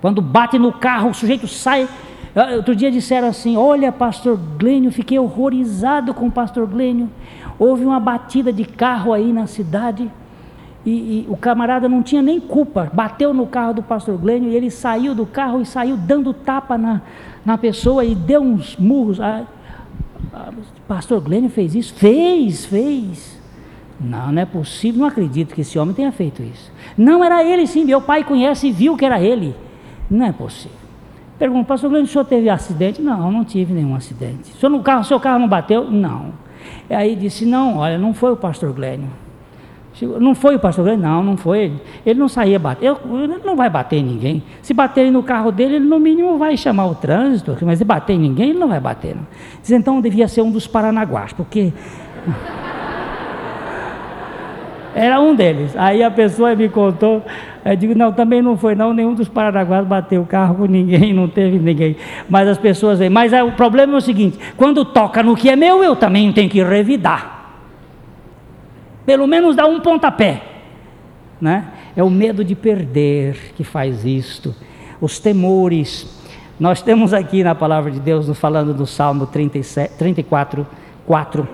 Quando 0.00 0.22
bate 0.22 0.58
no 0.58 0.72
carro, 0.72 1.10
o 1.10 1.14
sujeito 1.14 1.46
sai. 1.46 1.88
Ah, 2.34 2.54
outro 2.56 2.74
dia 2.74 2.90
disseram 2.90 3.28
assim: 3.28 3.56
Olha, 3.56 3.92
pastor 3.92 4.38
Glênio, 4.58 4.90
fiquei 4.90 5.18
horrorizado 5.18 6.14
com 6.14 6.26
o 6.26 6.32
pastor 6.32 6.66
Glênio. 6.66 7.10
Houve 7.58 7.84
uma 7.84 8.00
batida 8.00 8.52
de 8.52 8.64
carro 8.64 9.12
aí 9.12 9.32
na 9.32 9.46
cidade. 9.46 10.10
E, 10.84 10.90
e, 10.90 11.26
o 11.28 11.36
camarada 11.36 11.88
não 11.88 12.02
tinha 12.02 12.22
nem 12.22 12.40
culpa, 12.40 12.90
bateu 12.92 13.34
no 13.34 13.46
carro 13.46 13.74
do 13.74 13.82
pastor 13.82 14.16
Glênio 14.16 14.50
e 14.50 14.56
ele 14.56 14.70
saiu 14.70 15.14
do 15.14 15.26
carro 15.26 15.60
e 15.60 15.66
saiu 15.66 15.96
dando 15.96 16.32
tapa 16.32 16.78
na, 16.78 17.02
na 17.44 17.58
pessoa 17.58 18.04
e 18.04 18.14
deu 18.14 18.40
uns 18.40 18.76
murros. 18.76 19.20
Ah, 19.20 19.44
ah, 20.32 20.50
pastor 20.88 21.20
Glênio 21.20 21.50
fez 21.50 21.74
isso? 21.74 21.92
Fez, 21.94 22.64
fez. 22.64 23.38
Não, 24.00 24.32
não 24.32 24.40
é 24.40 24.46
possível, 24.46 25.02
não 25.02 25.08
acredito 25.08 25.54
que 25.54 25.60
esse 25.60 25.78
homem 25.78 25.94
tenha 25.94 26.10
feito 26.10 26.42
isso. 26.42 26.72
Não 26.96 27.22
era 27.22 27.44
ele 27.44 27.66
sim, 27.66 27.84
meu 27.84 28.00
pai 28.00 28.24
conhece 28.24 28.68
e 28.68 28.72
viu 28.72 28.96
que 28.96 29.04
era 29.04 29.20
ele. 29.20 29.54
Não 30.10 30.24
é 30.24 30.32
possível. 30.32 30.78
Pergunta, 31.38 31.66
pastor 31.66 31.90
Glênio, 31.90 32.06
o 32.06 32.10
senhor 32.10 32.24
teve 32.24 32.48
acidente? 32.48 33.02
Não, 33.02 33.30
não 33.30 33.44
tive 33.44 33.74
nenhum 33.74 33.94
acidente. 33.94 34.52
O 34.52 34.56
senhor 34.56 34.70
no 34.70 34.82
carro, 34.82 35.04
seu 35.04 35.20
carro 35.20 35.38
não 35.38 35.48
bateu? 35.48 35.90
Não. 35.90 36.32
Aí 36.88 37.14
disse, 37.14 37.44
não, 37.44 37.78
olha, 37.78 37.98
não 37.98 38.14
foi 38.14 38.32
o 38.32 38.36
pastor 38.36 38.72
Glênio. 38.72 39.08
Não 40.06 40.34
foi 40.34 40.56
o 40.56 40.58
pastor 40.58 40.84
Glênio? 40.84 41.02
Não, 41.02 41.22
não 41.22 41.36
foi 41.36 41.64
ele. 41.64 41.80
Ele 42.04 42.18
não 42.18 42.28
saía 42.28 42.58
bater. 42.58 42.86
Ele 42.86 43.40
não 43.44 43.56
vai 43.56 43.68
bater 43.70 43.96
em 43.96 44.02
ninguém. 44.02 44.42
Se 44.62 44.72
bater 44.72 45.10
no 45.10 45.22
carro 45.22 45.50
dele, 45.50 45.76
ele 45.76 45.84
no 45.84 45.98
mínimo 45.98 46.38
vai 46.38 46.56
chamar 46.56 46.86
o 46.86 46.94
trânsito. 46.94 47.56
Mas 47.62 47.78
se 47.78 47.84
bater 47.84 48.14
em 48.14 48.18
ninguém, 48.18 48.50
ele 48.50 48.58
não 48.58 48.68
vai 48.68 48.80
bater. 48.80 49.14
Não. 49.14 49.26
Diz, 49.60 49.70
então 49.70 50.00
devia 50.00 50.28
ser 50.28 50.42
um 50.42 50.50
dos 50.50 50.66
paranaguás, 50.66 51.32
porque... 51.32 51.72
Era 54.94 55.20
um 55.20 55.34
deles. 55.34 55.74
Aí 55.76 56.02
a 56.02 56.10
pessoa 56.10 56.54
me 56.54 56.68
contou, 56.68 57.22
eu 57.64 57.76
digo, 57.76 57.94
não, 57.94 58.12
também 58.12 58.42
não 58.42 58.56
foi 58.56 58.74
não, 58.74 58.92
nenhum 58.92 59.14
dos 59.14 59.28
Paranaguás 59.28 59.86
bateu 59.86 60.22
o 60.22 60.26
carro 60.26 60.56
com 60.56 60.66
ninguém, 60.66 61.12
não 61.14 61.28
teve 61.28 61.58
ninguém. 61.58 61.96
Mas 62.28 62.48
as 62.48 62.58
pessoas. 62.58 62.98
Mas 63.08 63.32
é, 63.32 63.42
o 63.42 63.52
problema 63.52 63.94
é 63.94 63.96
o 63.96 64.00
seguinte, 64.00 64.38
quando 64.56 64.84
toca 64.84 65.22
no 65.22 65.36
que 65.36 65.48
é 65.48 65.56
meu, 65.56 65.82
eu 65.84 65.94
também 65.94 66.32
tenho 66.32 66.48
que 66.48 66.62
revidar. 66.62 67.39
Pelo 69.10 69.26
menos 69.26 69.56
dar 69.56 69.66
um 69.66 69.80
pontapé. 69.80 70.42
Né? 71.40 71.66
É 71.96 72.02
o 72.02 72.10
medo 72.10 72.44
de 72.44 72.54
perder 72.54 73.54
que 73.56 73.64
faz 73.64 74.04
isto. 74.04 74.54
Os 75.00 75.18
temores. 75.18 76.06
Nós 76.60 76.82
temos 76.82 77.12
aqui 77.12 77.42
na 77.42 77.54
palavra 77.54 77.90
de 77.90 77.98
Deus, 77.98 78.28
falando 78.38 78.72
do 78.72 78.86
Salmo 78.86 79.26
37, 79.26 79.94
34, 79.96 80.66
4, 81.06 81.48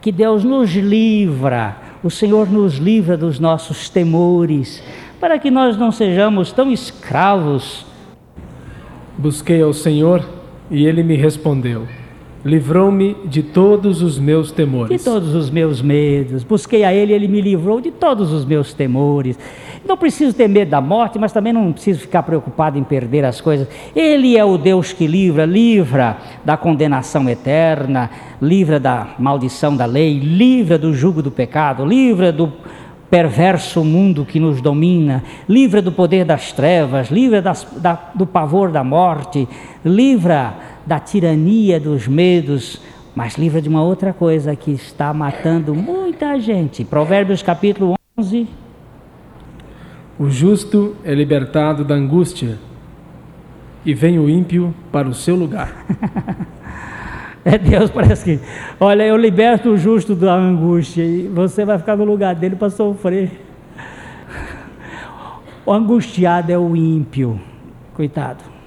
que 0.00 0.10
Deus 0.10 0.42
nos 0.42 0.74
livra 0.74 1.76
o 2.02 2.10
Senhor 2.10 2.48
nos 2.48 2.76
livra 2.76 3.16
dos 3.16 3.40
nossos 3.40 3.88
temores, 3.88 4.82
para 5.18 5.38
que 5.38 5.50
nós 5.50 5.76
não 5.76 5.90
sejamos 5.90 6.52
tão 6.52 6.70
escravos. 6.70 7.84
Busquei 9.16 9.60
ao 9.60 9.72
Senhor 9.72 10.24
e 10.70 10.86
ele 10.86 11.02
me 11.02 11.16
respondeu. 11.16 11.88
Livrou-me 12.48 13.14
de 13.26 13.42
todos 13.42 14.00
os 14.00 14.18
meus 14.18 14.50
temores. 14.50 14.98
De 14.98 15.04
todos 15.04 15.34
os 15.34 15.50
meus 15.50 15.82
medos. 15.82 16.42
Busquei 16.42 16.82
a 16.82 16.94
Ele, 16.94 17.12
Ele 17.12 17.28
me 17.28 17.42
livrou 17.42 17.78
de 17.78 17.90
todos 17.90 18.32
os 18.32 18.46
meus 18.46 18.72
temores. 18.72 19.38
Não 19.86 19.98
preciso 19.98 20.34
ter 20.34 20.48
medo 20.48 20.70
da 20.70 20.80
morte, 20.80 21.18
mas 21.18 21.30
também 21.30 21.52
não 21.52 21.72
preciso 21.72 22.00
ficar 22.00 22.22
preocupado 22.22 22.78
em 22.78 22.84
perder 22.84 23.24
as 23.26 23.38
coisas. 23.38 23.68
Ele 23.94 24.36
é 24.36 24.44
o 24.44 24.56
Deus 24.56 24.94
que 24.94 25.06
livra, 25.06 25.44
livra 25.44 26.16
da 26.42 26.56
condenação 26.56 27.28
eterna, 27.28 28.10
livra 28.40 28.80
da 28.80 29.08
maldição 29.18 29.76
da 29.76 29.84
lei, 29.84 30.18
livra 30.18 30.78
do 30.78 30.94
jugo 30.94 31.22
do 31.22 31.30
pecado, 31.30 31.84
livra 31.84 32.32
do 32.32 32.50
perverso 33.10 33.84
mundo 33.84 34.24
que 34.24 34.40
nos 34.40 34.60
domina, 34.60 35.22
livra 35.48 35.80
do 35.80 35.92
poder 35.92 36.24
das 36.24 36.52
trevas, 36.52 37.10
livra 37.10 37.40
das, 37.40 37.66
da, 37.76 38.10
do 38.14 38.26
pavor 38.26 38.70
da 38.70 38.84
morte, 38.84 39.48
livra 39.84 40.77
da 40.88 40.98
tirania 40.98 41.78
dos 41.78 42.08
medos, 42.08 42.80
mas 43.14 43.36
livra 43.36 43.60
de 43.60 43.68
uma 43.68 43.82
outra 43.82 44.14
coisa 44.14 44.56
que 44.56 44.70
está 44.70 45.12
matando 45.12 45.74
muita 45.74 46.40
gente. 46.40 46.82
Provérbios 46.82 47.42
capítulo 47.42 47.94
11. 48.18 48.48
O 50.18 50.30
justo 50.30 50.96
é 51.04 51.14
libertado 51.14 51.84
da 51.84 51.94
angústia, 51.94 52.58
e 53.84 53.92
vem 53.92 54.18
o 54.18 54.30
ímpio 54.30 54.74
para 54.90 55.06
o 55.06 55.12
seu 55.12 55.36
lugar. 55.36 55.84
é 57.44 57.58
Deus, 57.58 57.90
parece 57.90 58.24
que. 58.24 58.40
Olha, 58.80 59.02
eu 59.02 59.16
liberto 59.18 59.68
o 59.68 59.76
justo 59.76 60.14
da 60.14 60.34
angústia, 60.34 61.04
e 61.04 61.28
você 61.28 61.66
vai 61.66 61.78
ficar 61.78 61.96
no 61.96 62.04
lugar 62.04 62.34
dele 62.34 62.56
para 62.56 62.70
sofrer. 62.70 63.30
O 65.66 65.72
angustiado 65.72 66.50
é 66.50 66.56
o 66.56 66.74
ímpio, 66.74 67.38
coitado. 67.92 68.57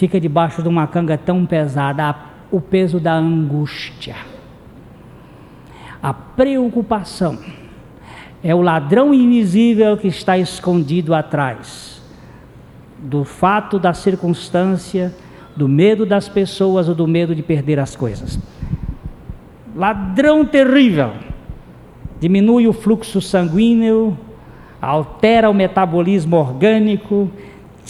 Fica 0.00 0.18
debaixo 0.18 0.62
de 0.62 0.68
uma 0.70 0.86
canga 0.86 1.18
tão 1.18 1.44
pesada, 1.44 2.16
o 2.50 2.58
peso 2.58 2.98
da 2.98 3.12
angústia. 3.12 4.16
A 6.02 6.14
preocupação 6.14 7.38
é 8.42 8.54
o 8.54 8.62
ladrão 8.62 9.12
invisível 9.12 9.98
que 9.98 10.08
está 10.08 10.38
escondido 10.38 11.14
atrás 11.14 12.02
do 12.96 13.26
fato, 13.26 13.78
da 13.78 13.92
circunstância, 13.92 15.14
do 15.54 15.68
medo 15.68 16.06
das 16.06 16.30
pessoas 16.30 16.88
ou 16.88 16.94
do 16.94 17.06
medo 17.06 17.34
de 17.34 17.42
perder 17.42 17.78
as 17.78 17.94
coisas. 17.94 18.38
Ladrão 19.76 20.46
terrível. 20.46 21.12
Diminui 22.18 22.66
o 22.66 22.72
fluxo 22.72 23.20
sanguíneo, 23.20 24.16
altera 24.80 25.50
o 25.50 25.52
metabolismo 25.52 26.36
orgânico, 26.36 27.30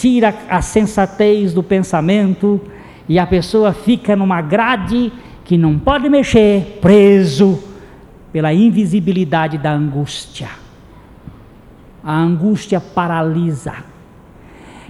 tira 0.01 0.35
a 0.49 0.63
sensatez 0.63 1.53
do 1.53 1.63
pensamento 1.63 2.59
e 3.07 3.19
a 3.19 3.27
pessoa 3.27 3.75
fica 3.75 4.17
numa 4.17 4.41
grade 4.41 5.13
que 5.45 5.59
não 5.59 5.79
pode 5.79 6.09
mexer, 6.09 6.79
preso 6.81 7.63
pela 8.33 8.51
invisibilidade 8.55 9.59
da 9.59 9.71
angústia. 9.71 10.49
A 12.03 12.17
angústia 12.17 12.81
paralisa. 12.81 13.75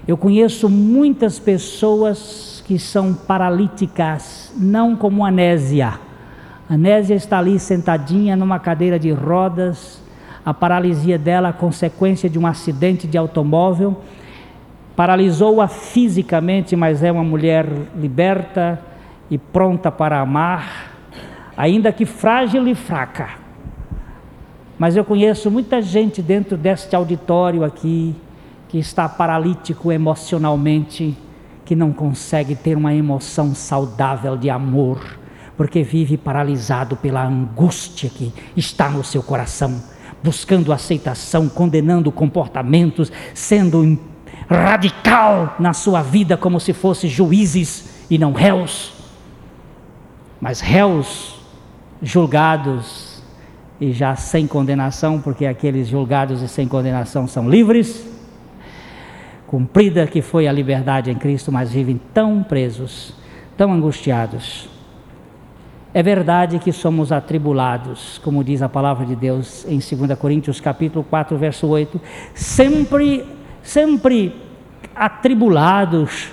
Eu 0.06 0.16
conheço 0.16 0.68
muitas 0.68 1.40
pessoas 1.40 2.62
que 2.64 2.78
são 2.78 3.12
paralíticas, 3.12 4.54
não 4.56 4.94
como 4.94 5.24
anésia. 5.24 5.98
Anésia 6.68 7.16
está 7.16 7.38
ali 7.38 7.58
sentadinha 7.58 8.36
numa 8.36 8.60
cadeira 8.60 8.96
de 8.96 9.10
rodas. 9.10 10.00
A 10.46 10.54
paralisia 10.54 11.18
dela 11.18 11.48
é 11.48 11.52
consequência 11.52 12.30
de 12.30 12.38
um 12.38 12.46
acidente 12.46 13.08
de 13.08 13.18
automóvel. 13.18 14.00
Paralisou-a 14.96 15.68
fisicamente, 15.68 16.76
mas 16.76 17.02
é 17.02 17.10
uma 17.10 17.24
mulher 17.24 17.66
liberta 17.96 18.80
e 19.30 19.38
pronta 19.38 19.90
para 19.90 20.20
amar 20.20 20.90
ainda 21.60 21.92
que 21.92 22.06
frágil 22.06 22.66
e 22.68 22.74
fraca. 22.74 23.28
Mas 24.78 24.96
eu 24.96 25.04
conheço 25.04 25.50
muita 25.50 25.82
gente 25.82 26.22
dentro 26.22 26.56
deste 26.56 26.96
auditório 26.96 27.62
aqui 27.62 28.16
que 28.66 28.78
está 28.78 29.06
paralítico 29.06 29.92
emocionalmente, 29.92 31.14
que 31.66 31.76
não 31.76 31.92
consegue 31.92 32.54
ter 32.54 32.78
uma 32.78 32.94
emoção 32.94 33.54
saudável 33.54 34.38
de 34.38 34.48
amor, 34.48 35.18
porque 35.54 35.82
vive 35.82 36.16
paralisado 36.16 36.96
pela 36.96 37.26
angústia 37.26 38.08
que 38.08 38.32
está 38.56 38.88
no 38.88 39.04
seu 39.04 39.22
coração, 39.22 39.82
buscando 40.22 40.72
aceitação, 40.72 41.46
condenando 41.46 42.10
comportamentos, 42.10 43.12
sendo 43.34 43.98
radical 44.50 45.54
na 45.60 45.72
sua 45.72 46.02
vida 46.02 46.36
como 46.36 46.58
se 46.58 46.72
fosse 46.72 47.06
juízes 47.06 48.06
e 48.10 48.18
não 48.18 48.32
réus. 48.32 48.92
Mas 50.40 50.60
réus 50.60 51.38
julgados 52.02 53.22
e 53.80 53.92
já 53.92 54.16
sem 54.16 54.46
condenação, 54.46 55.20
porque 55.20 55.46
aqueles 55.46 55.88
julgados 55.88 56.42
e 56.42 56.48
sem 56.48 56.66
condenação 56.66 57.26
são 57.26 57.48
livres, 57.48 58.06
cumprida 59.46 60.06
que 60.06 60.20
foi 60.20 60.46
a 60.46 60.52
liberdade 60.52 61.10
em 61.10 61.14
Cristo, 61.14 61.52
mas 61.52 61.72
vivem 61.72 62.00
tão 62.12 62.42
presos, 62.42 63.14
tão 63.56 63.72
angustiados. 63.72 64.68
É 65.94 66.02
verdade 66.02 66.58
que 66.58 66.72
somos 66.72 67.10
atribulados, 67.10 68.18
como 68.18 68.44
diz 68.44 68.62
a 68.62 68.68
palavra 68.68 69.04
de 69.04 69.16
Deus 69.16 69.64
em 69.66 69.78
2 69.78 70.18
Coríntios 70.18 70.60
capítulo 70.60 71.04
4, 71.04 71.36
verso 71.36 71.66
8, 71.66 72.00
sempre 72.34 73.24
sempre 73.62 74.34
atribulados, 74.94 76.28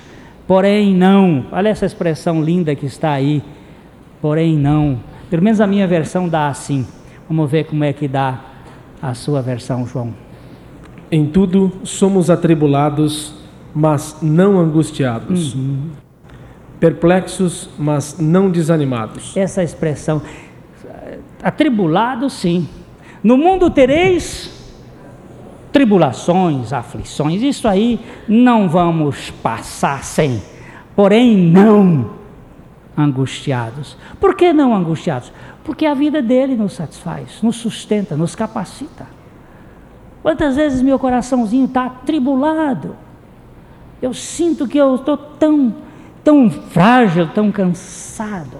porém 0.47 0.95
não. 0.95 1.45
Olha 1.51 1.69
essa 1.69 1.85
expressão 1.85 2.41
linda 2.41 2.75
que 2.75 2.85
está 2.85 3.11
aí. 3.11 3.43
Porém 4.21 4.57
não 4.57 4.99
pelo 5.29 5.43
menos 5.43 5.59
a 5.59 5.67
minha 5.67 5.87
versão 5.87 6.27
dá 6.27 6.47
assim. 6.47 6.85
Vamos 7.27 7.49
ver 7.51 7.65
como 7.65 7.83
é 7.83 7.91
que 7.91 8.07
dá 8.07 8.39
a 9.01 9.13
sua 9.13 9.41
versão, 9.41 9.85
João. 9.85 10.13
Em 11.11 11.25
tudo 11.25 11.71
somos 11.83 12.29
atribulados, 12.29 13.33
mas 13.73 14.17
não 14.21 14.59
angustiados. 14.59 15.53
Uhum. 15.53 15.89
Perplexos, 16.79 17.69
mas 17.77 18.17
não 18.19 18.49
desanimados. 18.49 19.35
Essa 19.35 19.63
expressão. 19.63 20.21
Atribulados, 21.43 22.33
sim. 22.33 22.67
No 23.23 23.37
mundo 23.37 23.69
tereis 23.69 24.56
tribulações, 25.71 26.73
aflições. 26.73 27.41
Isso 27.41 27.67
aí 27.67 27.99
não 28.27 28.67
vamos 28.67 29.31
passar 29.31 30.03
sem. 30.03 30.41
Porém, 30.95 31.37
não 31.37 32.17
angustiados. 32.97 33.95
Por 34.19 34.35
que 34.35 34.51
não 34.51 34.73
angustiados? 34.73 35.31
Porque 35.63 35.85
a 35.85 35.93
vida 35.93 36.21
dele 36.21 36.55
nos 36.55 36.73
satisfaz, 36.73 37.41
nos 37.43 37.57
sustenta, 37.57 38.17
nos 38.17 38.35
capacita. 38.35 39.05
Quantas 40.23 40.55
vezes 40.55 40.81
meu 40.81 40.97
coraçãozinho 40.97 41.65
está 41.65 41.85
atribulado? 41.85 42.95
Eu 44.01 44.13
sinto 44.13 44.67
que 44.67 44.77
eu 44.77 44.95
estou 44.95 45.15
tão, 45.15 45.75
tão 46.23 46.49
frágil, 46.49 47.27
tão 47.27 47.51
cansado. 47.51 48.57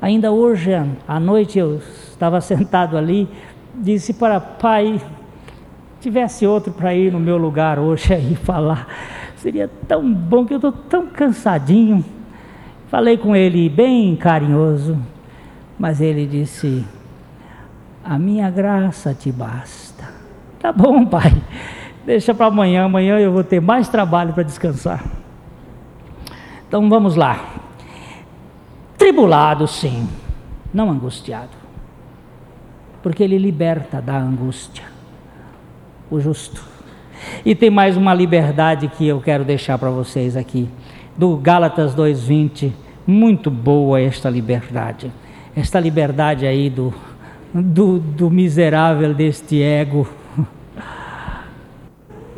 Ainda 0.00 0.30
hoje 0.30 0.70
à 1.06 1.18
noite 1.18 1.58
eu 1.58 1.80
estava 2.10 2.40
sentado 2.42 2.96
ali, 2.96 3.28
disse 3.74 4.14
para 4.14 4.40
pai, 4.40 5.00
tivesse 6.00 6.46
outro 6.46 6.72
para 6.72 6.94
ir 6.94 7.12
no 7.12 7.20
meu 7.20 7.36
lugar 7.36 7.78
hoje 7.78 8.14
aí 8.14 8.34
falar, 8.42 8.86
seria 9.36 9.70
tão 9.86 10.12
bom 10.12 10.44
que 10.44 10.54
eu 10.54 10.58
estou 10.58 10.72
tão 10.72 11.06
cansadinho. 11.06 12.04
Falei 12.88 13.18
com 13.18 13.36
ele 13.36 13.68
bem 13.68 14.16
carinhoso, 14.16 14.98
mas 15.78 16.00
ele 16.00 16.26
disse: 16.26 16.84
A 18.04 18.18
minha 18.18 18.50
graça 18.50 19.14
te 19.14 19.30
basta. 19.30 20.18
Tá 20.58 20.72
bom, 20.72 21.06
pai. 21.06 21.40
Deixa 22.04 22.34
para 22.34 22.46
amanhã. 22.46 22.84
Amanhã 22.84 23.20
eu 23.20 23.30
vou 23.30 23.44
ter 23.44 23.60
mais 23.60 23.88
trabalho 23.88 24.32
para 24.32 24.42
descansar. 24.42 25.04
Então 26.66 26.88
vamos 26.88 27.14
lá. 27.14 27.38
Tribulado, 28.98 29.68
sim, 29.68 30.08
não 30.74 30.90
angustiado, 30.90 31.56
porque 33.04 33.22
ele 33.22 33.38
liberta 33.38 34.02
da 34.02 34.18
angústia 34.18 34.97
o 36.10 36.20
justo. 36.20 36.62
E 37.44 37.54
tem 37.54 37.70
mais 37.70 37.96
uma 37.96 38.14
liberdade 38.14 38.88
que 38.88 39.06
eu 39.06 39.20
quero 39.20 39.44
deixar 39.44 39.78
para 39.78 39.90
vocês 39.90 40.36
aqui 40.36 40.68
do 41.18 41.36
Gálatas 41.36 41.96
2:20, 41.96 42.72
muito 43.04 43.50
boa 43.50 44.00
esta 44.00 44.30
liberdade. 44.30 45.10
Esta 45.56 45.80
liberdade 45.80 46.46
aí 46.46 46.70
do, 46.70 46.94
do, 47.52 47.98
do 47.98 48.30
miserável 48.30 49.12
deste 49.12 49.60
ego. 49.60 50.08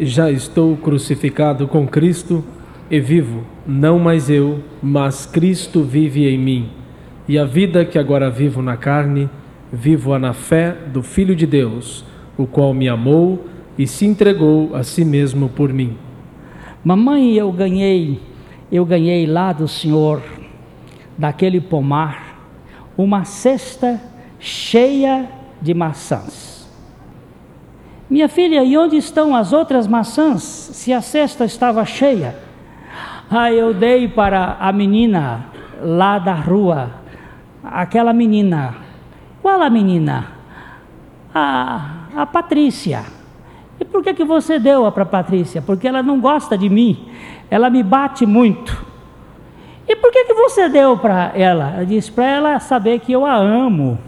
Já 0.01 0.31
estou 0.31 0.79
crucificado 0.79 1.69
com 1.69 1.87
Cristo 1.87 2.43
e 2.91 2.99
vivo, 2.99 3.45
não 3.67 3.99
mais 3.99 4.31
eu, 4.31 4.61
mas 4.83 5.27
Cristo 5.27 5.85
vive 5.85 6.27
em 6.27 6.39
mim. 6.39 6.71
E 7.29 7.39
a 7.39 7.45
vida 7.45 7.85
que 7.85 7.99
agora 7.99 8.31
vivo 8.31 8.63
na 8.63 8.79
carne, 8.79 9.29
vivo-a 9.71 10.19
na 10.19 10.33
fé 10.33 10.73
do 10.73 11.03
Filho 11.03 11.37
de 11.37 11.47
Deus, 11.47 12.03
o 12.39 12.47
qual 12.47 12.73
me 12.73 12.89
amou 12.89 13.45
e 13.81 13.87
se 13.87 14.05
entregou 14.05 14.77
a 14.77 14.83
si 14.83 15.05
mesmo 15.05 15.49
por 15.49 15.73
mim. 15.73 15.97
Mamãe, 16.85 17.33
eu 17.33 17.51
ganhei 17.51 18.21
eu 18.71 18.85
ganhei 18.85 19.27
lá 19.27 19.53
do 19.53 19.67
Senhor, 19.67 20.23
daquele 21.19 21.61
pomar, 21.61 22.39
uma 22.97 23.25
cesta 23.25 24.01
cheia 24.39 25.29
de 25.61 25.75
maçãs. 25.75 26.71
Minha 28.09 28.29
filha, 28.29 28.63
e 28.63 28.77
onde 28.77 28.97
estão 28.97 29.35
as 29.35 29.53
outras 29.53 29.87
maçãs, 29.87 30.43
se 30.43 30.93
a 30.93 31.01
cesta 31.01 31.45
estava 31.45 31.85
cheia? 31.85 32.37
Ah, 33.29 33.53
eu 33.53 33.75
dei 33.75 34.09
para 34.09 34.57
a 34.61 34.73
menina 34.73 35.47
lá 35.83 36.19
da 36.19 36.35
rua, 36.35 36.91
aquela 37.63 38.13
menina. 38.13 38.77
Qual 39.43 39.61
a 39.61 39.71
menina? 39.71 40.29
A, 41.35 42.07
a 42.17 42.27
Patrícia. 42.27 43.20
E 43.81 43.85
por 43.85 44.03
que, 44.03 44.13
que 44.13 44.25
você 44.25 44.59
deu 44.59 44.91
para 44.93 45.07
Patrícia? 45.07 45.63
Porque 45.63 45.89
ela 45.89 46.03
não 46.03 46.21
gosta 46.21 46.57
de 46.57 46.69
mim 46.69 47.09
ela 47.51 47.69
me 47.69 47.83
bate 47.83 48.25
muito. 48.25 48.87
E 49.89 49.97
por 49.97 50.13
que, 50.13 50.25
que 50.25 50.35
você 50.35 50.69
deu 50.69 50.97
para 50.97 51.33
ela? 51.35 51.75
Eu 51.79 51.85
disse 51.85 52.13
para 52.13 52.25
ela 52.25 52.61
saber 52.61 53.01
que 53.01 53.11
eu 53.11 53.27
a 53.27 53.35
amo. 53.35 53.99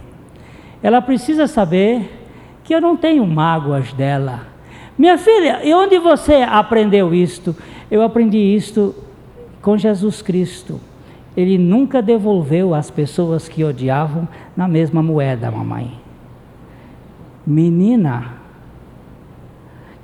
Ela 0.80 1.02
precisa 1.02 1.48
saber 1.48 2.02
que 2.02 2.22
que 2.62 2.72
eu 2.74 2.80
não 2.80 2.96
tenho 2.96 3.26
mágoas 3.26 3.92
dela. 3.92 4.46
Minha 4.96 5.18
filha, 5.18 5.60
e 5.64 5.74
onde 5.74 5.98
você 5.98 6.36
aprendeu 6.36 7.12
isto? 7.12 7.56
Eu 7.90 8.02
aprendi 8.02 8.38
isto 8.38 8.94
com 9.60 9.76
Jesus 9.76 10.22
Cristo. 10.22 10.80
Ele 11.36 11.58
nunca 11.58 12.00
devolveu 12.00 12.74
as 12.74 12.90
pessoas 12.90 13.48
que 13.48 13.64
odiavam 13.64 14.28
na 14.56 14.68
mesma 14.68 15.02
moeda, 15.02 15.50
mamãe. 15.50 15.92
Menina, 17.44 18.41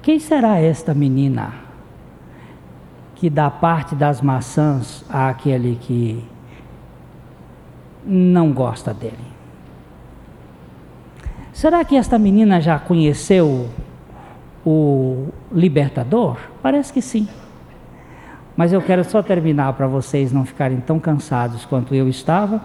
quem 0.08 0.18
será 0.18 0.58
esta 0.58 0.94
menina 0.94 1.52
que 3.14 3.28
dá 3.28 3.50
parte 3.50 3.94
das 3.94 4.22
maçãs 4.22 5.04
àquele 5.06 5.76
que 5.82 6.24
não 8.06 8.50
gosta 8.50 8.94
dele? 8.94 9.18
Será 11.52 11.84
que 11.84 11.94
esta 11.94 12.18
menina 12.18 12.58
já 12.58 12.78
conheceu 12.78 13.68
o 14.64 15.26
libertador? 15.52 16.38
Parece 16.62 16.90
que 16.90 17.02
sim. 17.02 17.28
Mas 18.56 18.72
eu 18.72 18.80
quero 18.80 19.04
só 19.04 19.22
terminar 19.22 19.74
para 19.74 19.86
vocês 19.86 20.32
não 20.32 20.46
ficarem 20.46 20.80
tão 20.80 20.98
cansados 20.98 21.66
quanto 21.66 21.94
eu 21.94 22.08
estava. 22.08 22.62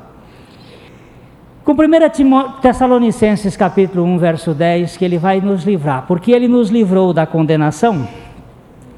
Com 1.63 1.71
1 1.71 2.59
Tessalonicenses 2.61 3.55
capítulo 3.55 4.03
1, 4.03 4.17
verso 4.17 4.53
10, 4.53 4.97
que 4.97 5.05
ele 5.05 5.17
vai 5.17 5.39
nos 5.39 5.63
livrar, 5.63 6.03
porque 6.05 6.33
ele 6.33 6.45
nos 6.45 6.69
livrou 6.69 7.13
da 7.13 7.25
condenação 7.25 8.05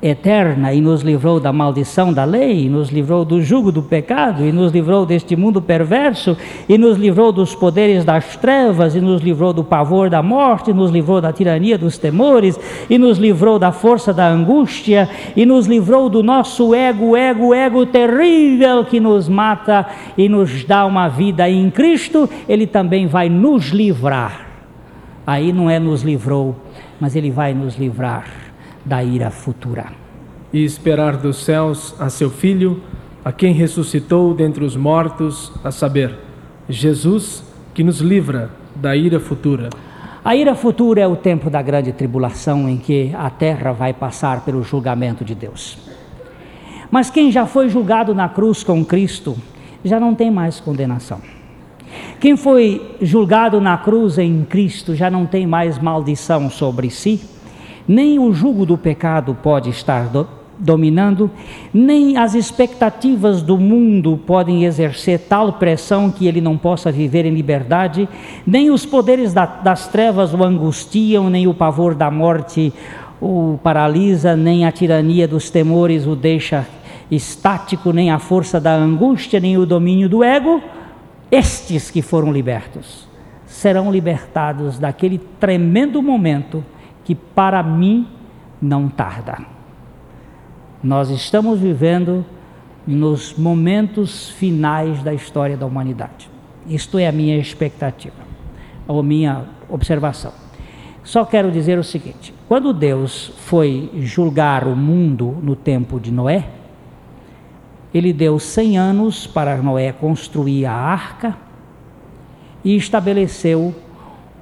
eterna 0.02 0.74
e 0.74 0.82
nos 0.82 1.02
livrou 1.02 1.40
da 1.40 1.52
maldição 1.52 2.14
da 2.14 2.24
lei, 2.24 2.66
e 2.66 2.70
nos 2.70 2.90
livrou 2.90 3.26
do 3.26 3.42
jugo 3.42 3.72
do 3.72 3.82
pecado, 3.82 4.46
e 4.46 4.52
nos 4.52 4.72
livrou 4.72 5.06
deste 5.06 5.36
mundo 5.36 5.62
perverso, 5.62 6.38
e 6.68 6.78
nos 6.78 6.98
livrou 6.98 7.32
dos 7.32 7.56
poderes 7.56 8.04
das 8.04 8.36
trevas, 8.38 8.96
e 8.96 9.02
nos 9.02 9.22
livrou 9.22 9.54
do 9.54 9.64
pavor 9.64 10.10
da 10.10 10.22
morte, 10.22 10.72
e 10.72 10.74
nos 10.74 10.92
livrou 10.92 11.22
da 11.22 11.32
tirania 11.34 11.78
dos 11.78 11.98
temores, 11.98 12.60
e 12.90 12.98
nos 12.98 13.18
livrou 13.18 13.58
da 13.58 13.72
força 13.72 14.14
da 14.14 14.28
angústia, 14.28 15.10
e 15.36 15.46
nos 15.46 15.66
livrou 15.66 16.10
do 16.10 16.22
nosso 16.22 16.76
ego, 16.76 17.16
ego, 17.16 17.54
ego 17.54 17.86
terrível 17.86 18.86
que 18.86 19.00
nos 19.00 19.28
mata 19.28 19.86
e 20.18 20.30
nos 20.30 20.64
dá 20.64 20.86
uma 20.86 21.08
vida 21.08 21.50
em 21.50 21.70
Cristo, 21.70 22.30
Ele 22.48 22.68
também 22.68 23.08
vai 23.08 23.30
nos 23.30 23.70
livrar. 23.70 24.46
Aí 25.26 25.52
não 25.52 25.70
é 25.70 25.80
nos 25.80 26.04
livrou, 26.04 26.56
mas 27.00 27.16
Ele 27.16 27.32
vai 27.32 27.54
nos 27.54 27.76
livrar 27.78 28.45
da 28.86 29.04
ira 29.04 29.32
futura. 29.32 29.88
E 30.54 30.64
esperar 30.64 31.18
dos 31.18 31.44
céus 31.44 31.96
a 32.00 32.10
seu 32.10 32.30
Filho, 32.30 32.82
a 33.24 33.32
quem 33.32 33.52
ressuscitou 33.52 34.34
dentre 34.34 34.64
os 34.64 34.76
mortos, 34.76 35.52
a 35.64 35.72
saber, 35.72 36.16
Jesus, 36.70 37.44
que 37.74 37.84
nos 37.84 38.00
livra 38.00 38.52
da 38.76 38.96
ira 38.96 39.20
futura. 39.20 39.70
A 40.24 40.36
ira 40.36 40.56
futura 40.56 41.02
é 41.02 41.08
o 41.08 41.16
tempo 41.16 41.50
da 41.50 41.62
grande 41.62 41.92
tribulação 41.92 42.70
em 42.70 42.78
que 42.78 43.12
a 43.16 43.30
terra 43.30 43.72
vai 43.72 43.94
passar 43.94 44.46
pelo 44.46 44.64
julgamento 44.64 45.26
de 45.26 45.34
Deus. 45.34 45.78
Mas 46.92 47.10
quem 47.10 47.32
já 47.32 47.46
foi 47.46 47.68
julgado 47.68 48.14
na 48.14 48.30
cruz 48.30 48.64
com 48.64 48.86
Cristo, 48.86 49.36
já 49.84 50.00
não 50.00 50.16
tem 50.16 50.32
mais 50.32 50.60
condenação. 50.60 51.20
Quem 52.20 52.38
foi 52.38 52.96
julgado 53.02 53.60
na 53.60 53.78
cruz 53.78 54.18
em 54.18 54.44
Cristo 54.44 54.96
já 54.96 55.10
não 55.10 55.26
tem 55.26 55.46
mais 55.46 55.78
maldição 55.78 56.50
sobre 56.50 56.90
si 56.90 57.35
nem 57.88 58.20
o 58.20 58.34
jugo 58.34 58.66
do 58.66 58.78
pecado 58.78 59.38
pode 59.42 59.70
estar 59.70 60.08
do, 60.08 60.28
dominando, 60.58 61.30
nem 61.74 62.18
as 62.18 62.34
expectativas 62.34 63.42
do 63.42 63.58
mundo 63.58 64.20
podem 64.26 64.64
exercer 64.66 65.20
tal 65.20 65.54
pressão 65.54 66.10
que 66.10 66.28
ele 66.28 66.42
não 66.42 66.58
possa 66.58 66.92
viver 66.92 67.26
em 67.26 67.34
liberdade, 67.34 68.08
nem 68.46 68.72
os 68.72 68.86
poderes 68.86 69.34
da, 69.34 69.46
das 69.46 69.88
trevas 69.88 70.34
o 70.34 70.44
angustiam, 70.44 71.30
nem 71.30 71.48
o 71.48 71.54
pavor 71.54 71.94
da 71.94 72.10
morte 72.10 72.74
o 73.22 73.58
paralisa, 73.64 74.36
nem 74.36 74.66
a 74.66 74.72
tirania 74.72 75.28
dos 75.28 75.50
temores 75.50 76.06
o 76.06 76.16
deixa 76.16 76.68
estático, 77.10 77.94
nem 77.94 78.12
a 78.12 78.20
força 78.20 78.60
da 78.60 78.74
angústia, 78.74 79.40
nem 79.40 79.58
o 79.58 79.66
domínio 79.66 80.10
do 80.10 80.24
ego. 80.24 80.62
Estes 81.32 81.90
que 81.90 82.02
foram 82.02 82.32
libertos 82.32 83.08
serão 83.46 83.92
libertados 83.92 84.78
daquele 84.78 85.18
tremendo 85.40 86.02
momento 86.02 86.64
que 87.06 87.16
para 87.16 87.64
mim 87.64 88.08
não 88.62 88.90
tarda. 88.90 89.38
Nós 90.84 91.10
estamos 91.10 91.60
vivendo 91.60 92.26
nos 92.86 93.36
momentos 93.36 94.30
finais 94.32 95.02
da 95.02 95.14
história 95.14 95.56
da 95.56 95.66
humanidade. 95.66 96.30
Isto 96.68 97.00
é 97.00 97.08
a 97.08 97.12
minha 97.12 97.38
expectativa, 97.38 98.16
ou 98.88 99.02
minha 99.02 99.46
observação. 99.70 100.34
Só 101.04 101.24
quero 101.24 101.52
dizer 101.52 101.78
o 101.78 101.84
seguinte: 101.84 102.34
quando 102.48 102.74
Deus 102.74 103.32
foi 103.38 103.92
julgar 103.98 104.68
o 104.68 104.76
mundo 104.76 105.38
no 105.42 105.56
tempo 105.56 106.00
de 106.00 106.12
Noé, 106.12 106.50
ele 107.94 108.12
deu 108.12 108.40
100 108.40 108.78
anos 108.78 109.28
para 109.28 109.56
Noé 109.58 109.92
construir 109.92 110.66
a 110.66 110.74
arca 110.74 111.38
e 112.64 112.76
estabeleceu, 112.76 113.74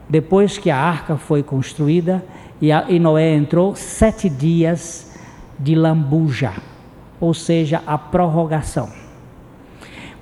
depois 0.09 0.57
que 0.57 0.71
a 0.71 0.77
arca 0.77 1.17
foi 1.17 1.43
construída, 1.43 2.23
e, 2.63 2.71
a, 2.71 2.85
e 2.87 2.97
Noé 2.97 3.35
entrou 3.35 3.75
sete 3.75 4.29
dias 4.29 5.11
de 5.59 5.75
lambuja, 5.75 6.53
ou 7.19 7.33
seja, 7.33 7.83
a 7.85 7.97
prorrogação. 7.97 8.87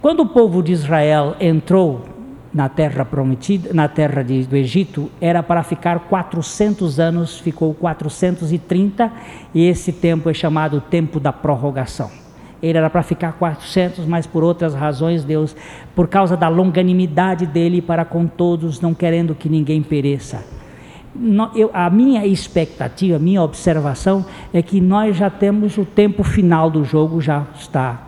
Quando 0.02 0.22
o 0.22 0.26
povo 0.26 0.64
de 0.64 0.72
Israel 0.72 1.36
entrou 1.40 2.04
na 2.52 2.68
terra 2.68 3.06
prometida, 3.06 3.72
na 3.76 3.88
terra 3.88 4.24
de, 4.24 4.44
do 4.48 4.56
Egito, 4.56 5.12
era 5.22 5.44
para 5.44 5.62
ficar 5.62 6.00
400 6.00 7.00
anos, 7.00 7.40
ficou 7.40 7.76
430, 7.76 9.12
e 9.54 9.68
esse 9.68 9.94
tempo 9.94 10.28
é 10.28 10.34
chamado 10.34 10.82
tempo 10.82 11.20
da 11.20 11.32
prorrogação. 11.32 12.10
Ele 12.60 12.76
era 12.76 12.90
para 12.90 13.04
ficar 13.04 13.34
400, 13.34 14.04
mas 14.08 14.26
por 14.26 14.44
outras 14.44 14.74
razões, 14.74 15.24
Deus, 15.24 15.56
por 15.94 16.08
causa 16.08 16.36
da 16.36 16.48
longanimidade 16.48 17.46
dele 17.46 17.84
para 17.84 18.04
com 18.04 18.26
todos, 18.26 18.82
não 18.82 18.96
querendo 18.96 19.36
que 19.36 19.48
ninguém 19.48 19.84
pereça, 19.84 20.44
eu, 21.56 21.70
a 21.74 21.90
minha 21.90 22.26
expectativa, 22.26 23.18
a 23.18 23.20
minha 23.20 23.42
observação 23.42 24.26
é 24.54 24.62
que 24.62 24.80
nós 24.80 25.18
já 25.18 25.30
temos 25.30 25.78
o 25.78 25.86
tempo 25.86 26.24
final 26.24 26.70
do 26.70 26.84
jogo, 26.86 27.20
já 27.20 27.46
está. 27.56 28.08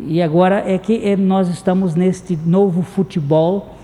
E 0.00 0.22
agora 0.22 0.62
é 0.66 0.78
que 0.78 1.04
é, 1.04 1.16
nós 1.16 1.48
estamos 1.48 1.94
neste 1.94 2.36
novo 2.36 2.82
futebol 2.82 3.74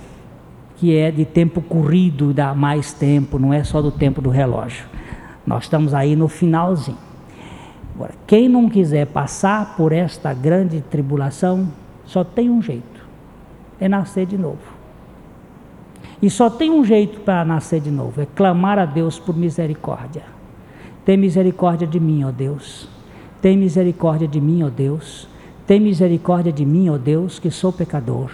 que 0.77 0.97
é 0.97 1.11
de 1.11 1.25
tempo 1.25 1.61
corrido, 1.63 2.33
dá 2.33 2.55
mais 2.55 2.93
tempo, 2.93 3.39
não 3.39 3.53
é 3.53 3.63
só 3.65 3.81
do 3.81 3.91
tempo 3.91 4.21
do 4.21 4.29
relógio. 4.29 4.87
Nós 5.47 5.65
estamos 5.65 5.95
aí 5.95 6.17
no 6.17 6.29
finalzinho. 6.29 6.99
Agora, 7.95 8.13
quem 8.27 8.49
não 8.49 8.69
quiser 8.69 9.07
passar 9.07 9.77
por 9.77 9.93
esta 9.93 10.35
grande 10.35 10.81
tribulação, 10.81 11.69
só 12.05 12.25
tem 12.25 12.51
um 12.51 12.61
jeito: 12.61 13.07
é 13.81 13.89
nascer 13.89 14.27
de 14.27 14.37
novo. 14.37 14.74
E 16.25 16.31
só 16.31 16.49
tem 16.49 16.71
um 16.71 16.83
jeito 16.83 17.21
para 17.21 17.45
nascer 17.45 17.83
de 17.83 17.91
novo: 17.91 18.19
é 18.19 18.25
clamar 18.25 18.79
a 18.79 18.87
Deus 18.87 19.19
por 19.19 19.37
misericórdia. 19.37 20.23
Tem 21.05 21.19
misericórdia 21.19 21.87
de 21.87 22.01
mim, 22.01 22.25
ó 22.25 22.31
Deus. 22.31 22.89
Tem 23.43 23.59
misericórdia 23.59 24.27
de 24.27 24.41
mim, 24.41 24.63
ó 24.63 24.71
Deus. 24.71 25.29
Tem 25.67 25.79
misericórdia 25.79 26.51
de 26.51 26.65
mim, 26.65 26.89
ó 26.89 26.97
Deus, 26.97 27.39
que 27.39 27.51
sou 27.51 27.71
pecador. 27.71 28.31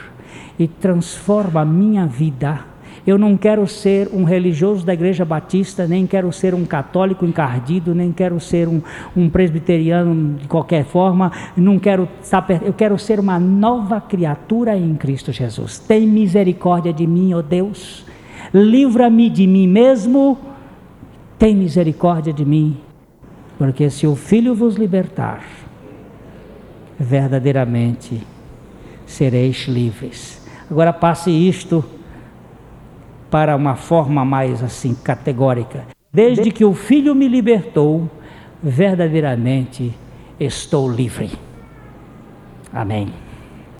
E 0.56 0.68
transforma 0.68 1.62
a 1.62 1.64
minha 1.64 2.06
vida 2.06 2.60
eu 3.06 3.18
não 3.18 3.36
quero 3.36 3.66
ser 3.66 4.08
um 4.12 4.24
religioso 4.24 4.84
da 4.84 4.92
igreja 4.92 5.24
batista, 5.24 5.86
nem 5.86 6.06
quero 6.06 6.30
ser 6.32 6.54
um 6.54 6.64
católico 6.64 7.24
encardido, 7.24 7.94
nem 7.94 8.12
quero 8.12 8.38
ser 8.38 8.68
um, 8.68 8.82
um 9.16 9.28
presbiteriano 9.28 10.34
de 10.38 10.48
qualquer 10.48 10.84
forma, 10.84 11.32
não 11.56 11.78
quero 11.78 12.08
eu 12.62 12.72
quero 12.72 12.98
ser 12.98 13.18
uma 13.18 13.38
nova 13.38 14.00
criatura 14.00 14.76
em 14.76 14.94
Cristo 14.94 15.32
Jesus. 15.32 15.78
Tem 15.78 16.06
misericórdia 16.06 16.92
de 16.92 17.06
mim, 17.06 17.34
ó 17.34 17.38
oh 17.38 17.42
Deus. 17.42 18.04
Livra-me 18.52 19.30
de 19.30 19.46
mim 19.46 19.66
mesmo. 19.66 20.38
Tem 21.38 21.54
misericórdia 21.54 22.32
de 22.32 22.44
mim. 22.44 22.76
Porque 23.58 23.90
se 23.90 24.06
o 24.06 24.16
Filho 24.16 24.54
vos 24.54 24.76
libertar, 24.76 25.42
verdadeiramente 26.98 28.20
sereis 29.06 29.66
livres. 29.66 30.46
Agora 30.70 30.92
passe 30.92 31.30
isto 31.30 31.84
para 33.30 33.56
uma 33.56 33.76
forma 33.76 34.24
mais 34.24 34.62
assim 34.62 34.94
categórica. 34.94 35.84
Desde 36.12 36.50
que 36.50 36.64
o 36.64 36.74
Filho 36.74 37.14
me 37.14 37.28
libertou, 37.28 38.10
verdadeiramente 38.62 39.94
estou 40.38 40.90
livre. 40.90 41.30
Amém. 42.72 43.29